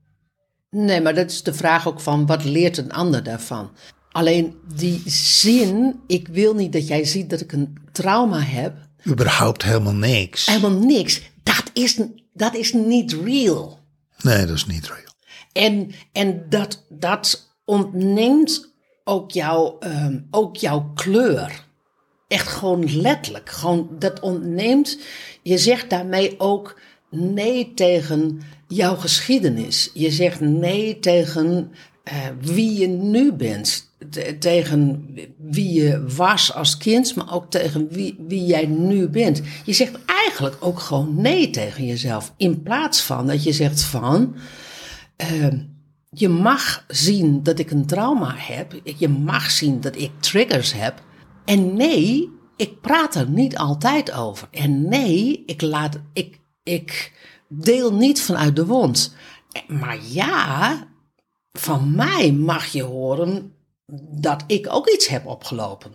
Nee, 0.70 1.02
maar 1.02 1.16
dat 1.16 1.32
is 1.32 1.44
de 1.44 1.54
vraag 1.54 1.88
ook 1.88 2.00
van 2.00 2.26
wat 2.26 2.44
leert 2.44 2.78
een 2.78 2.92
ander 2.94 3.24
daarvan? 3.24 3.72
Alleen 4.12 4.56
die 4.76 5.02
zin, 5.06 6.00
ik 6.08 6.28
wil 6.28 6.54
niet 6.56 6.74
dat 6.74 6.88
jij 6.88 7.06
ziet 7.06 7.30
dat 7.30 7.42
ik 7.42 7.52
een 7.52 7.78
trauma 7.92 8.40
heb, 8.40 8.74
Überhaupt 9.08 9.64
helemaal 9.64 9.94
niks. 9.96 10.46
helemaal 10.46 10.80
niks. 10.86 11.22
Dat 11.44 11.64
is, 11.74 12.00
dat 12.34 12.56
is 12.56 12.74
niet 12.74 13.12
real. 13.24 13.80
Nee, 14.22 14.46
dat 14.46 14.56
is 14.56 14.66
niet 14.66 14.88
real. 14.88 15.07
En, 15.58 15.92
en 16.12 16.46
dat, 16.50 16.86
dat 16.90 17.54
ontneemt 17.66 18.74
ook, 19.04 19.32
jouw 19.32 19.78
ehm, 19.80 20.20
ook 20.32 20.58
jouw 20.58 20.92
kleur. 20.96 21.66
Echt 22.28 22.48
gewoon 22.48 23.02
letterlijk. 23.02 23.50
Gewoon, 23.50 23.90
dat 24.00 24.20
ontneemt. 24.20 25.00
Je 25.44 25.58
zegt 25.58 25.90
daarmee 25.90 26.40
ook 26.40 26.80
nee 27.10 27.74
tegen 27.74 28.42
jouw 28.68 28.96
geschiedenis. 28.96 29.92
Je 29.94 30.12
zegt 30.12 30.40
nee 30.40 31.00
tegen 31.00 31.72
eh, 32.04 32.16
wie 32.42 32.80
je 32.80 32.88
nu 32.88 33.34
bent. 33.34 33.86
Te- 34.10 34.38
tegen 34.40 35.08
wie 35.38 35.74
je 35.74 36.06
was 36.16 36.54
als 36.54 36.78
kind, 36.78 37.16
maar 37.16 37.34
ook 37.34 37.52
tegen 37.52 37.88
wie, 37.90 38.16
wie 38.28 38.46
jij 38.46 38.66
nu 38.66 39.08
bent. 39.08 39.42
Je 39.66 39.74
zegt 39.74 39.98
eigenlijk 40.06 40.56
ook 40.60 40.80
gewoon 40.80 41.22
nee 41.22 41.50
tegen 41.50 41.86
jezelf. 41.86 42.34
In 42.38 42.64
plaats 42.64 43.02
van 43.02 43.28
dat 43.28 43.44
je 43.44 43.52
zegt 43.52 43.84
van. 43.84 44.36
Ehm, 45.18 45.60
je 46.10 46.30
mag 46.30 46.86
zien 46.88 47.44
dat 47.44 47.60
ik 47.60 47.72
een 47.72 47.86
trauma 47.86 48.34
heb. 48.36 48.82
Je 48.84 49.10
mag 49.10 49.52
zien 49.52 49.82
dat 49.82 49.96
ik 49.96 50.12
triggers 50.20 50.74
heb. 50.74 51.02
En 51.46 51.76
nee, 51.76 52.30
ik 52.56 52.82
praat 52.82 53.16
er 53.16 53.30
niet 53.30 53.58
altijd 53.58 54.12
over. 54.12 54.48
En 54.52 54.90
nee, 54.90 55.44
ik, 55.46 55.62
laat, 55.62 56.00
ik, 56.14 56.40
ik 56.64 57.14
deel 57.48 57.94
niet 57.94 58.22
vanuit 58.22 58.56
de 58.56 58.66
wond. 58.66 59.16
Maar 59.68 59.98
ja, 60.02 60.88
van 61.52 61.96
mij 61.96 62.32
mag 62.32 62.66
je 62.66 62.84
horen 62.84 63.54
dat 64.20 64.44
ik 64.48 64.68
ook 64.70 64.90
iets 64.90 65.08
heb 65.08 65.26
opgelopen. 65.26 65.92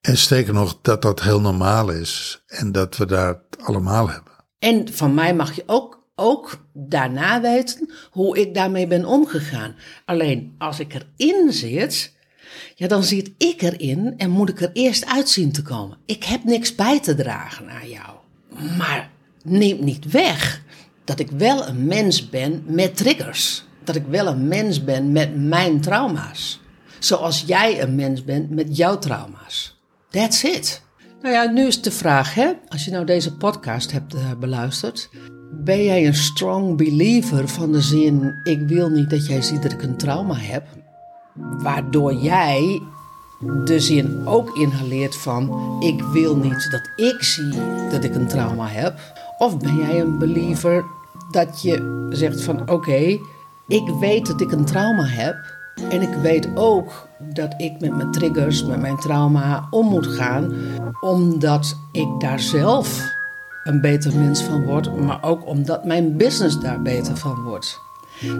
En 0.00 0.18
sterker 0.18 0.54
nog, 0.54 0.78
dat 0.82 1.02
dat 1.02 1.22
heel 1.22 1.40
normaal 1.40 1.90
is 1.90 2.42
en 2.46 2.72
dat 2.72 2.96
we 2.96 3.06
dat 3.06 3.38
allemaal 3.62 4.10
hebben. 4.10 4.32
En 4.58 4.92
van 4.92 5.14
mij 5.14 5.34
mag 5.34 5.56
je 5.56 5.62
ook, 5.66 6.03
ook 6.14 6.66
daarna 6.72 7.40
weten 7.40 7.90
hoe 8.10 8.38
ik 8.38 8.54
daarmee 8.54 8.86
ben 8.86 9.04
omgegaan. 9.04 9.74
Alleen 10.04 10.54
als 10.58 10.80
ik 10.80 10.94
erin 11.16 11.52
zit, 11.52 12.12
ja, 12.74 12.88
dan 12.88 13.04
zit 13.04 13.30
ik 13.38 13.62
erin 13.62 14.14
en 14.16 14.30
moet 14.30 14.48
ik 14.48 14.60
er 14.60 14.70
eerst 14.72 15.06
uit 15.06 15.28
zien 15.28 15.52
te 15.52 15.62
komen. 15.62 15.98
Ik 16.06 16.24
heb 16.24 16.44
niks 16.44 16.74
bij 16.74 17.00
te 17.00 17.14
dragen 17.14 17.70
aan 17.70 17.88
jou. 17.88 18.16
Maar 18.78 19.10
neem 19.42 19.84
niet 19.84 20.10
weg 20.10 20.62
dat 21.04 21.18
ik 21.18 21.30
wel 21.30 21.68
een 21.68 21.86
mens 21.86 22.28
ben 22.28 22.64
met 22.66 22.96
triggers. 22.96 23.64
Dat 23.84 23.96
ik 23.96 24.04
wel 24.08 24.26
een 24.26 24.48
mens 24.48 24.84
ben 24.84 25.12
met 25.12 25.36
mijn 25.36 25.80
trauma's. 25.80 26.60
Zoals 26.98 27.44
jij 27.46 27.82
een 27.82 27.94
mens 27.94 28.24
bent 28.24 28.50
met 28.50 28.76
jouw 28.76 28.98
trauma's. 28.98 29.78
That's 30.10 30.42
it. 30.42 30.82
Nou 31.22 31.34
ja, 31.34 31.44
nu 31.50 31.66
is 31.66 31.82
de 31.82 31.90
vraag, 31.90 32.34
hè? 32.34 32.52
Als 32.68 32.84
je 32.84 32.90
nou 32.90 33.04
deze 33.04 33.36
podcast 33.36 33.92
hebt 33.92 34.14
eh, 34.14 34.32
beluisterd, 34.40 35.08
ben 35.56 35.84
jij 35.84 36.06
een 36.06 36.14
strong 36.14 36.76
believer 36.76 37.48
van 37.48 37.72
de 37.72 37.80
zin: 37.80 38.40
ik 38.42 38.60
wil 38.68 38.88
niet 38.88 39.10
dat 39.10 39.26
jij 39.26 39.42
ziet 39.42 39.62
dat 39.62 39.72
ik 39.72 39.82
een 39.82 39.96
trauma 39.96 40.34
heb, 40.34 40.66
waardoor 41.34 42.14
jij 42.14 42.82
de 43.64 43.80
zin 43.80 44.26
ook 44.26 44.56
inhaleert 44.56 45.16
van: 45.16 45.76
ik 45.80 46.02
wil 46.02 46.36
niet 46.36 46.70
dat 46.70 47.06
ik 47.06 47.22
zie 47.22 47.54
dat 47.90 48.04
ik 48.04 48.14
een 48.14 48.28
trauma 48.28 48.66
heb, 48.66 48.98
of 49.38 49.58
ben 49.58 49.76
jij 49.76 50.00
een 50.00 50.18
believer 50.18 50.84
dat 51.30 51.62
je 51.62 52.06
zegt 52.10 52.40
van: 52.42 52.70
oké, 52.70 53.18
ik 53.66 53.88
weet 54.00 54.26
dat 54.26 54.40
ik 54.40 54.52
een 54.52 54.64
trauma 54.64 55.04
heb. 55.04 55.62
En 55.88 56.02
ik 56.02 56.14
weet 56.22 56.48
ook 56.54 57.08
dat 57.34 57.54
ik 57.56 57.80
met 57.80 57.96
mijn 57.96 58.10
triggers, 58.10 58.64
met 58.64 58.80
mijn 58.80 58.96
trauma 58.96 59.66
om 59.70 59.86
moet 59.86 60.06
gaan, 60.06 60.54
omdat 61.00 61.76
ik 61.92 62.08
daar 62.18 62.40
zelf 62.40 63.13
een 63.64 63.80
beter 63.80 64.16
mens 64.16 64.42
van 64.42 64.64
word, 64.64 65.00
maar 65.00 65.22
ook 65.22 65.46
omdat 65.46 65.84
mijn 65.84 66.16
business 66.16 66.60
daar 66.60 66.82
beter 66.82 67.16
van 67.16 67.42
wordt. 67.42 67.80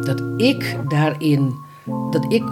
Dat 0.04 0.22
ik 0.36 0.78
daarin, 0.88 1.54
dat 2.10 2.24
ik 2.28 2.42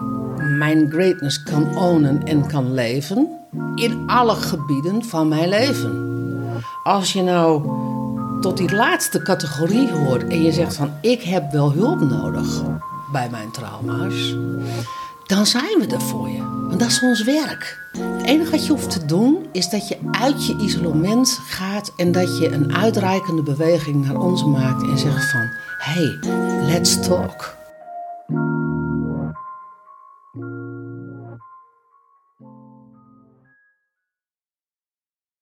mijn 0.58 0.90
greatness 0.90 1.42
kan 1.42 1.76
ownen 1.76 2.22
en 2.22 2.46
kan 2.46 2.74
leven 2.74 3.28
in 3.74 4.02
alle 4.06 4.35
gebieden 4.35 5.04
van 5.04 5.28
mijn 5.28 5.48
leven. 5.48 6.11
Als 6.82 7.12
je 7.12 7.22
nou 7.22 7.62
tot 8.40 8.56
die 8.56 8.74
laatste 8.74 9.22
categorie 9.22 9.92
hoort 9.92 10.28
en 10.28 10.42
je 10.42 10.52
zegt 10.52 10.76
van 10.76 10.92
ik 11.00 11.22
heb 11.22 11.52
wel 11.52 11.72
hulp 11.72 12.00
nodig 12.00 12.62
bij 13.12 13.28
mijn 13.30 13.50
trauma's, 13.50 14.37
dan 15.26 15.46
zijn 15.46 15.78
we 15.78 15.87
er 15.87 16.00
voor 16.00 16.28
je. 16.28 16.38
Want 16.38 16.80
dat 16.80 16.88
is 16.88 17.02
ons 17.02 17.24
werk. 17.24 17.80
Het 17.98 18.26
enige 18.26 18.50
wat 18.50 18.66
je 18.66 18.72
hoeft 18.72 18.90
te 18.90 19.04
doen 19.04 19.46
is 19.52 19.68
dat 19.68 19.88
je 19.88 19.98
uit 20.11 20.46
je 20.46 20.56
isolement 20.56 21.38
gaat 21.46 21.92
en 21.96 22.12
dat 22.12 22.38
je 22.38 22.52
een 22.52 22.74
uitreikende 22.74 23.42
beweging 23.42 24.06
naar 24.06 24.20
ons 24.20 24.44
maakt 24.44 24.82
en 24.82 24.98
zegt 24.98 25.30
van 25.30 25.48
hey, 25.78 26.18
let's 26.66 27.00
talk. 27.06 27.61